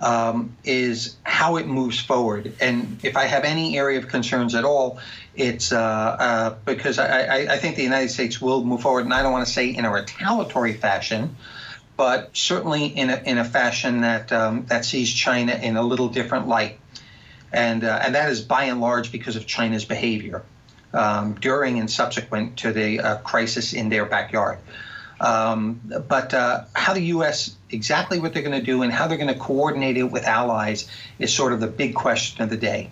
um, 0.00 0.56
is 0.64 1.16
how 1.24 1.56
it 1.56 1.66
moves 1.66 2.00
forward. 2.00 2.52
And 2.60 2.98
if 3.02 3.16
I 3.16 3.26
have 3.26 3.44
any 3.44 3.78
area 3.78 3.98
of 3.98 4.08
concerns 4.08 4.54
at 4.54 4.64
all, 4.64 4.98
it's 5.36 5.72
uh, 5.72 5.78
uh, 5.78 6.56
because 6.64 6.98
I, 6.98 7.06
I, 7.06 7.54
I, 7.54 7.58
think 7.58 7.76
the 7.76 7.82
United 7.82 8.08
States 8.08 8.40
will 8.40 8.64
move 8.64 8.82
forward, 8.82 9.04
and 9.04 9.14
I 9.14 9.22
don't 9.22 9.32
want 9.32 9.46
to 9.46 9.52
say 9.52 9.68
in 9.68 9.84
a 9.84 9.92
retaliatory 9.92 10.74
fashion, 10.74 11.36
but 12.00 12.34
certainly 12.34 12.86
in 12.86 13.10
a, 13.10 13.22
in 13.26 13.36
a 13.36 13.44
fashion 13.44 14.00
that 14.00 14.32
um, 14.32 14.64
that 14.68 14.86
sees 14.86 15.12
China 15.12 15.52
in 15.52 15.76
a 15.76 15.82
little 15.82 16.08
different 16.08 16.48
light, 16.48 16.78
and 17.52 17.84
uh, 17.84 18.00
and 18.02 18.14
that 18.14 18.30
is 18.30 18.40
by 18.40 18.64
and 18.64 18.80
large 18.80 19.12
because 19.12 19.36
of 19.36 19.46
China's 19.46 19.84
behavior 19.84 20.42
um, 20.94 21.34
during 21.34 21.78
and 21.78 21.90
subsequent 21.90 22.56
to 22.56 22.72
the 22.72 23.00
uh, 23.00 23.18
crisis 23.18 23.74
in 23.74 23.90
their 23.90 24.06
backyard. 24.06 24.60
Um, 25.20 25.78
but 26.08 26.32
uh, 26.32 26.64
how 26.74 26.94
the 26.94 27.02
U.S. 27.16 27.54
exactly 27.68 28.18
what 28.18 28.32
they're 28.32 28.48
going 28.48 28.58
to 28.58 28.64
do 28.64 28.80
and 28.82 28.90
how 28.90 29.06
they're 29.06 29.18
going 29.18 29.34
to 29.34 29.38
coordinate 29.38 29.98
it 29.98 30.04
with 30.04 30.24
allies 30.24 30.88
is 31.18 31.34
sort 31.34 31.52
of 31.52 31.60
the 31.60 31.66
big 31.66 31.94
question 31.94 32.42
of 32.42 32.48
the 32.48 32.56
day. 32.56 32.88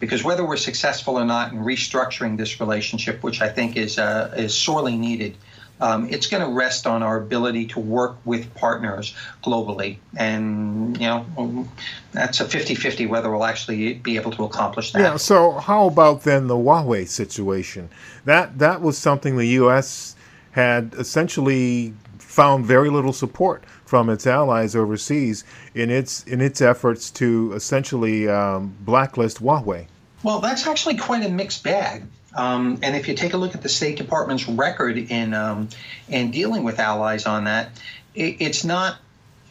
Because 0.00 0.24
whether 0.24 0.46
we're 0.46 0.56
successful 0.56 1.18
or 1.18 1.26
not 1.26 1.52
in 1.52 1.58
restructuring 1.58 2.38
this 2.38 2.58
relationship, 2.58 3.22
which 3.22 3.42
I 3.42 3.50
think 3.50 3.76
is 3.76 3.98
uh, 3.98 4.32
is 4.34 4.54
sorely 4.56 4.96
needed, 4.96 5.36
um, 5.80 6.08
it's 6.10 6.26
going 6.26 6.42
to 6.42 6.48
rest 6.48 6.86
on 6.86 7.02
our 7.02 7.16
ability 7.18 7.66
to 7.66 7.80
work 7.80 8.16
with 8.24 8.52
partners 8.54 9.14
globally. 9.42 9.98
And, 10.16 10.96
you 10.98 11.06
know, 11.06 11.68
that's 12.12 12.40
a 12.40 12.44
50 12.46 12.74
50 12.74 13.06
whether 13.06 13.30
we'll 13.30 13.44
actually 13.44 13.94
be 13.94 14.16
able 14.16 14.32
to 14.32 14.44
accomplish 14.44 14.92
that. 14.92 15.00
Yeah, 15.00 15.16
so 15.16 15.52
how 15.52 15.86
about 15.86 16.22
then 16.22 16.46
the 16.46 16.54
Huawei 16.54 17.06
situation? 17.06 17.88
That, 18.24 18.58
that 18.58 18.80
was 18.80 18.96
something 18.96 19.36
the 19.36 19.48
U.S 19.48 20.16
had 20.56 20.94
essentially 20.96 21.92
found 22.18 22.64
very 22.64 22.88
little 22.88 23.12
support 23.12 23.62
from 23.84 24.08
its 24.08 24.26
allies 24.26 24.74
overseas 24.74 25.44
in 25.74 25.90
its 25.90 26.24
in 26.24 26.40
its 26.40 26.62
efforts 26.62 27.10
to 27.10 27.52
essentially 27.54 28.26
um, 28.26 28.74
blacklist 28.80 29.38
Huawei. 29.40 29.86
Well, 30.22 30.40
that's 30.40 30.66
actually 30.66 30.96
quite 30.96 31.24
a 31.24 31.28
mixed 31.28 31.62
bag. 31.62 32.04
Um, 32.36 32.78
and 32.82 32.94
if 32.94 33.08
you 33.08 33.14
take 33.14 33.32
a 33.32 33.36
look 33.36 33.54
at 33.54 33.62
the 33.62 33.68
State 33.68 33.96
Department's 33.96 34.48
record 34.48 34.98
in 34.98 35.34
um, 35.34 35.68
in 36.08 36.30
dealing 36.30 36.64
with 36.64 36.78
allies 36.78 37.26
on 37.26 37.44
that, 37.44 37.70
it, 38.14 38.36
it's 38.40 38.64
not 38.64 38.98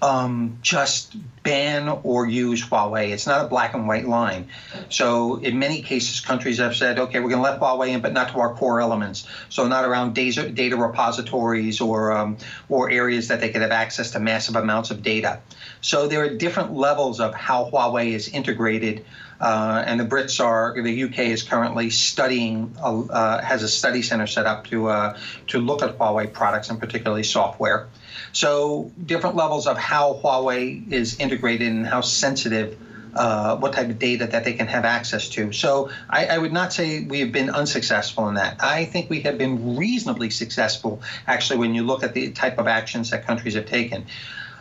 um, 0.02 0.60
just 0.62 1.16
ban 1.44 1.88
or 2.04 2.28
use 2.28 2.64
Huawei. 2.64 3.10
It's 3.10 3.26
not 3.26 3.46
a 3.46 3.48
black 3.48 3.74
and 3.74 3.88
white 3.88 4.08
line. 4.08 4.50
So 4.90 5.38
in 5.38 5.58
many 5.58 5.82
cases, 5.82 6.20
countries 6.20 6.58
have 6.60 6.76
said, 6.76 7.00
okay, 7.00 7.20
we're 7.20 7.30
going 7.30 7.44
to 7.44 7.50
let 7.50 7.60
Huawei 7.60 7.90
in, 7.90 8.02
but 8.02 8.14
not 8.14 8.30
to 8.30 8.40
our 8.40 8.54
core 8.54 8.82
elements. 8.82 9.28
So 9.50 9.68
not 9.68 9.86
around 9.86 10.14
data, 10.14 10.50
data 10.50 10.76
repositories 10.76 11.82
or 11.82 12.12
um, 12.12 12.38
or 12.70 12.90
areas 12.92 13.28
that 13.30 13.40
they 13.40 13.50
could 13.50 13.62
have 13.62 13.72
access 13.72 14.12
to 14.12 14.20
massive 14.20 14.56
amounts 14.56 14.92
of 14.92 15.02
data. 15.02 15.40
So 15.82 16.08
there 16.08 16.24
are 16.24 16.30
different 16.30 16.74
levels 16.74 17.20
of 17.20 17.34
how 17.34 17.70
Huawei 17.72 18.14
is 18.14 18.28
integrated. 18.28 19.06
Uh, 19.40 19.84
and 19.86 20.00
the 20.00 20.06
Brits 20.06 20.44
are, 20.44 20.82
the 20.82 21.04
UK 21.04 21.20
is 21.20 21.44
currently 21.44 21.90
studying, 21.90 22.74
uh, 22.82 23.42
has 23.42 23.64
a 23.64 23.68
study 23.68 24.02
center 24.02 24.28
set 24.28 24.46
up 24.46 24.66
to 24.68 24.88
uh, 24.88 25.18
to 25.48 25.60
look 25.60 25.82
at 25.82 25.98
Huawei 25.98 26.32
products 26.32 26.70
and 26.70 26.80
particularly 26.80 27.24
software. 27.24 27.88
So 28.32 28.92
different 29.06 29.36
levels 29.36 29.68
of 29.68 29.78
how 29.78 30.20
Huawei 30.24 30.92
is 30.92 31.20
integrated 31.20 31.70
and 31.70 31.86
how 31.86 32.02
sensitive, 32.02 32.78
uh, 33.16 33.56
what 33.58 33.74
type 33.74 33.90
of 33.90 34.00
data 34.00 34.28
that 34.28 34.44
they 34.44 34.54
can 34.54 34.68
have 34.68 34.84
access 34.84 35.30
to. 35.30 35.52
So 35.54 35.90
I, 36.10 36.26
I, 36.28 36.38
would 36.38 36.52
not 36.52 36.74
say 36.74 37.06
we 37.06 37.22
have 37.22 37.32
been 37.32 37.50
unsuccessful 37.50 38.28
in 38.28 38.36
that. 38.36 38.58
I 38.62 38.86
think 38.86 39.10
we 39.10 39.22
have 39.22 39.38
been 39.38 39.78
reasonably 39.78 40.30
successful, 40.30 41.02
actually, 41.28 41.60
when 41.60 41.74
you 41.74 41.84
look 41.84 42.04
at 42.04 42.14
the 42.14 42.32
type 42.32 42.58
of 42.58 42.68
actions 42.68 43.10
that 43.12 43.26
countries 43.26 43.56
have 43.56 43.68
taken. 43.68 44.06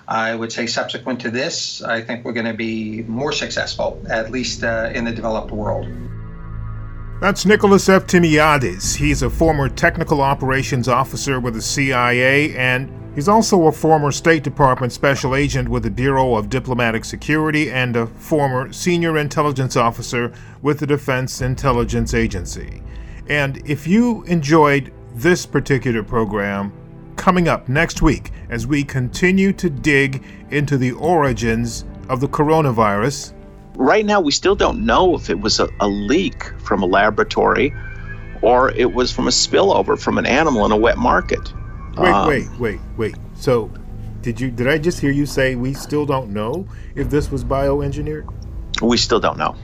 I 0.06 0.34
would 0.34 0.52
say 0.52 0.66
subsequent 0.66 1.20
to 1.22 1.30
this, 1.30 1.82
I 1.82 2.00
think 2.00 2.24
we're 2.24 2.32
going 2.32 2.46
to 2.46 2.54
be 2.54 3.02
more 3.02 3.32
successful, 3.32 4.02
at 4.10 4.30
least 4.30 4.62
uh, 4.62 4.90
in 4.94 5.04
the 5.04 5.12
developed 5.12 5.50
world. 5.50 5.86
That's 7.20 7.46
Nicholas 7.46 7.88
Eftimiades. 7.88 8.96
He's 8.96 9.22
a 9.22 9.30
former 9.30 9.68
technical 9.68 10.20
operations 10.20 10.88
officer 10.88 11.40
with 11.40 11.54
the 11.54 11.62
CIA 11.62 12.54
and 12.56 12.90
He's 13.14 13.28
also 13.28 13.66
a 13.66 13.72
former 13.72 14.10
State 14.10 14.42
Department 14.42 14.92
special 14.92 15.36
agent 15.36 15.68
with 15.68 15.84
the 15.84 15.90
Bureau 15.90 16.34
of 16.34 16.50
Diplomatic 16.50 17.04
Security 17.04 17.70
and 17.70 17.94
a 17.94 18.08
former 18.08 18.72
senior 18.72 19.16
intelligence 19.18 19.76
officer 19.76 20.32
with 20.62 20.80
the 20.80 20.86
Defense 20.86 21.40
Intelligence 21.40 22.12
Agency. 22.12 22.82
And 23.28 23.62
if 23.70 23.86
you 23.86 24.24
enjoyed 24.24 24.92
this 25.14 25.46
particular 25.46 26.02
program, 26.02 26.72
coming 27.24 27.48
up 27.48 27.70
next 27.70 28.02
week 28.02 28.32
as 28.50 28.66
we 28.66 28.84
continue 28.84 29.50
to 29.50 29.70
dig 29.70 30.22
into 30.50 30.76
the 30.76 30.92
origins 30.92 31.86
of 32.10 32.20
the 32.20 32.28
coronavirus. 32.28 33.32
Right 33.76 34.04
now, 34.04 34.20
we 34.20 34.30
still 34.30 34.54
don't 34.54 34.84
know 34.84 35.14
if 35.14 35.30
it 35.30 35.40
was 35.40 35.58
a, 35.58 35.66
a 35.80 35.88
leak 35.88 36.52
from 36.60 36.82
a 36.82 36.86
laboratory 36.86 37.74
or 38.42 38.72
it 38.72 38.92
was 38.92 39.10
from 39.10 39.26
a 39.26 39.30
spillover 39.30 39.98
from 39.98 40.18
an 40.18 40.26
animal 40.26 40.66
in 40.66 40.72
a 40.72 40.76
wet 40.76 40.98
market. 40.98 41.50
Wait, 41.96 42.12
um, 42.12 42.28
wait, 42.28 42.46
wait, 42.58 42.80
wait. 42.98 43.14
So, 43.32 43.72
did 44.20 44.38
you 44.38 44.50
did 44.50 44.68
I 44.68 44.76
just 44.76 45.00
hear 45.00 45.10
you 45.10 45.24
say 45.24 45.54
we 45.54 45.72
still 45.72 46.04
don't 46.04 46.28
know 46.28 46.68
if 46.94 47.08
this 47.08 47.30
was 47.30 47.42
bioengineered? 47.42 48.30
We 48.82 48.98
still 48.98 49.18
don't 49.18 49.38
know. 49.38 49.56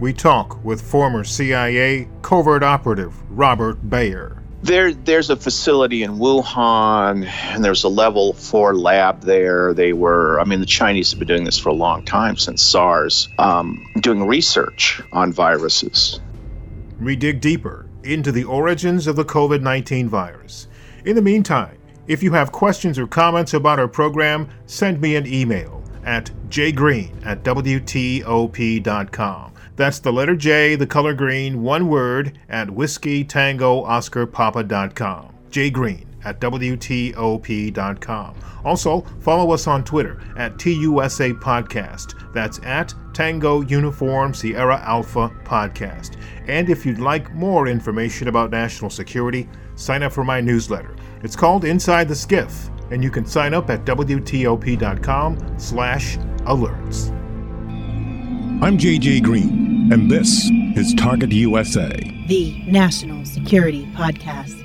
We 0.00 0.14
talk 0.14 0.64
with 0.64 0.82
former 0.82 1.22
CIA 1.22 2.08
covert 2.22 2.64
operative 2.64 3.14
Robert 3.30 3.88
Baer. 3.88 4.43
There, 4.64 4.94
there's 4.94 5.30
a 5.30 5.36
facility 5.36 6.02
in 6.02 6.12
Wuhan, 6.12 7.26
and 7.26 7.64
there's 7.64 7.84
a 7.84 7.88
level 7.88 8.32
four 8.32 8.74
lab 8.74 9.20
there. 9.20 9.74
They 9.74 9.92
were, 9.92 10.40
I 10.40 10.44
mean, 10.44 10.60
the 10.60 10.66
Chinese 10.66 11.10
have 11.10 11.18
been 11.18 11.28
doing 11.28 11.44
this 11.44 11.58
for 11.58 11.68
a 11.68 11.74
long 11.74 12.04
time 12.04 12.36
since 12.36 12.62
SARS, 12.62 13.28
um, 13.38 13.86
doing 14.00 14.26
research 14.26 15.02
on 15.12 15.32
viruses. 15.32 16.20
We 17.00 17.14
dig 17.14 17.40
deeper 17.40 17.86
into 18.02 18.32
the 18.32 18.44
origins 18.44 19.06
of 19.06 19.16
the 19.16 19.24
COVID 19.24 19.60
19 19.60 20.08
virus 20.08 20.66
in 21.04 21.16
the 21.16 21.22
meantime, 21.22 21.76
if 22.06 22.22
you 22.22 22.32
have 22.32 22.50
questions 22.50 22.98
or 22.98 23.06
comments 23.06 23.52
about 23.52 23.78
our 23.78 23.88
program, 23.88 24.48
send 24.66 25.00
me 25.00 25.16
an 25.16 25.26
email 25.26 25.82
at 26.04 26.30
jgreen 26.48 27.24
at 27.26 27.42
WTOP.com. 27.42 27.94
That's 29.76 29.98
the 29.98 30.12
letter 30.12 30.36
J, 30.36 30.76
the 30.76 30.86
color 30.86 31.14
green, 31.14 31.62
one 31.62 31.88
word, 31.88 32.38
at 32.48 32.70
whiskey 32.70 33.24
tango 33.24 33.82
oscar 33.82 34.26
papa.com. 34.26 35.34
jgreen 35.50 36.06
at 36.24 36.40
WTOP.com. 36.40 38.34
Also, 38.64 39.02
follow 39.20 39.52
us 39.52 39.66
on 39.66 39.84
Twitter 39.84 40.22
at 40.36 40.56
TUSA 40.56 41.34
Podcast. 41.40 42.32
That's 42.32 42.58
at 42.64 42.94
Tango 43.12 43.60
Uniform 43.60 44.32
Sierra 44.32 44.80
Alpha 44.80 45.30
Podcast. 45.44 46.16
And 46.48 46.70
if 46.70 46.86
you'd 46.86 46.98
like 46.98 47.34
more 47.34 47.68
information 47.68 48.28
about 48.28 48.50
national 48.50 48.90
security, 48.90 49.48
sign 49.76 50.02
up 50.02 50.12
for 50.12 50.24
my 50.24 50.40
newsletter. 50.40 50.96
It's 51.22 51.36
called 51.36 51.64
Inside 51.64 52.08
the 52.08 52.14
SCIF, 52.14 52.70
and 52.90 53.02
you 53.02 53.10
can 53.10 53.26
sign 53.26 53.54
up 53.54 53.70
at 53.70 53.84
WTOP.com 53.84 55.58
slash 55.58 56.16
alerts. 56.46 57.23
I'm 58.62 58.78
JJ 58.78 59.22
Green, 59.22 59.92
and 59.92 60.10
this 60.10 60.48
is 60.74 60.94
Target 60.94 61.32
USA, 61.32 61.90
the 62.28 62.62
National 62.66 63.24
Security 63.26 63.86
Podcast. 63.94 64.60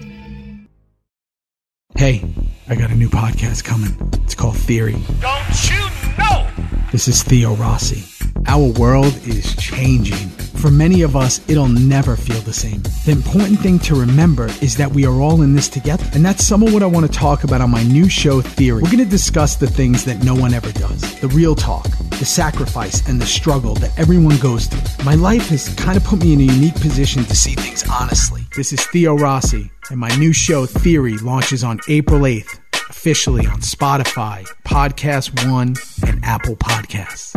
Hey, 1.95 2.23
I 2.69 2.75
got 2.75 2.91
a 2.91 2.95
new 2.95 3.09
podcast 3.09 3.63
coming. 3.65 3.97
It's 4.23 4.35
called 4.35 4.55
Theory. 4.57 4.95
Don't 5.19 5.69
you 5.69 5.79
know? 6.17 6.47
This 6.91 7.07
is 7.07 7.23
Theo 7.23 7.55
Rossi. 7.55 8.05
Our 8.47 8.71
world 8.79 9.15
is 9.27 9.55
changing. 9.57 10.29
For 10.59 10.71
many 10.71 11.01
of 11.01 11.15
us, 11.15 11.41
it'll 11.49 11.67
never 11.67 12.15
feel 12.15 12.41
the 12.41 12.53
same. 12.53 12.81
The 13.05 13.11
important 13.11 13.59
thing 13.59 13.79
to 13.79 13.95
remember 13.95 14.47
is 14.61 14.75
that 14.77 14.91
we 14.91 15.05
are 15.05 15.21
all 15.21 15.41
in 15.41 15.55
this 15.55 15.69
together. 15.69 16.05
And 16.13 16.23
that's 16.25 16.45
some 16.45 16.63
of 16.63 16.73
what 16.73 16.83
I 16.83 16.85
want 16.85 17.05
to 17.05 17.11
talk 17.11 17.43
about 17.43 17.61
on 17.61 17.69
my 17.69 17.83
new 17.83 18.09
show, 18.09 18.41
Theory. 18.41 18.81
We're 18.81 18.91
going 18.91 19.03
to 19.03 19.05
discuss 19.05 19.55
the 19.55 19.67
things 19.67 20.03
that 20.05 20.23
no 20.23 20.35
one 20.35 20.53
ever 20.53 20.71
does 20.73 21.01
the 21.21 21.27
real 21.29 21.55
talk, 21.55 21.87
the 22.19 22.25
sacrifice, 22.25 23.07
and 23.07 23.19
the 23.19 23.25
struggle 23.25 23.73
that 23.75 23.97
everyone 23.97 24.37
goes 24.37 24.67
through. 24.67 25.05
My 25.05 25.15
life 25.15 25.47
has 25.49 25.73
kind 25.75 25.97
of 25.97 26.03
put 26.03 26.21
me 26.21 26.33
in 26.33 26.41
a 26.41 26.43
unique 26.43 26.75
position 26.75 27.23
to 27.23 27.35
see 27.35 27.55
things 27.55 27.83
honestly. 27.89 28.43
This 28.55 28.71
is 28.73 28.85
Theo 28.87 29.15
Rossi, 29.15 29.71
and 29.89 29.99
my 29.99 30.15
new 30.17 30.33
show, 30.33 30.65
Theory, 30.65 31.17
launches 31.17 31.63
on 31.63 31.79
April 31.87 32.21
8th, 32.21 32.59
officially 32.89 33.47
on 33.47 33.61
Spotify, 33.61 34.45
Podcast 34.67 35.49
One, 35.49 35.75
and 36.05 36.23
Apple 36.23 36.55
Podcasts. 36.57 37.35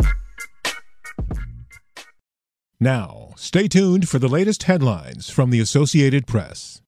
Now, 2.79 3.33
stay 3.37 3.69
tuned 3.69 4.09
for 4.09 4.19
the 4.19 4.27
latest 4.27 4.63
headlines 4.63 5.29
from 5.29 5.49
the 5.49 5.61
Associated 5.61 6.27
Press. 6.27 6.82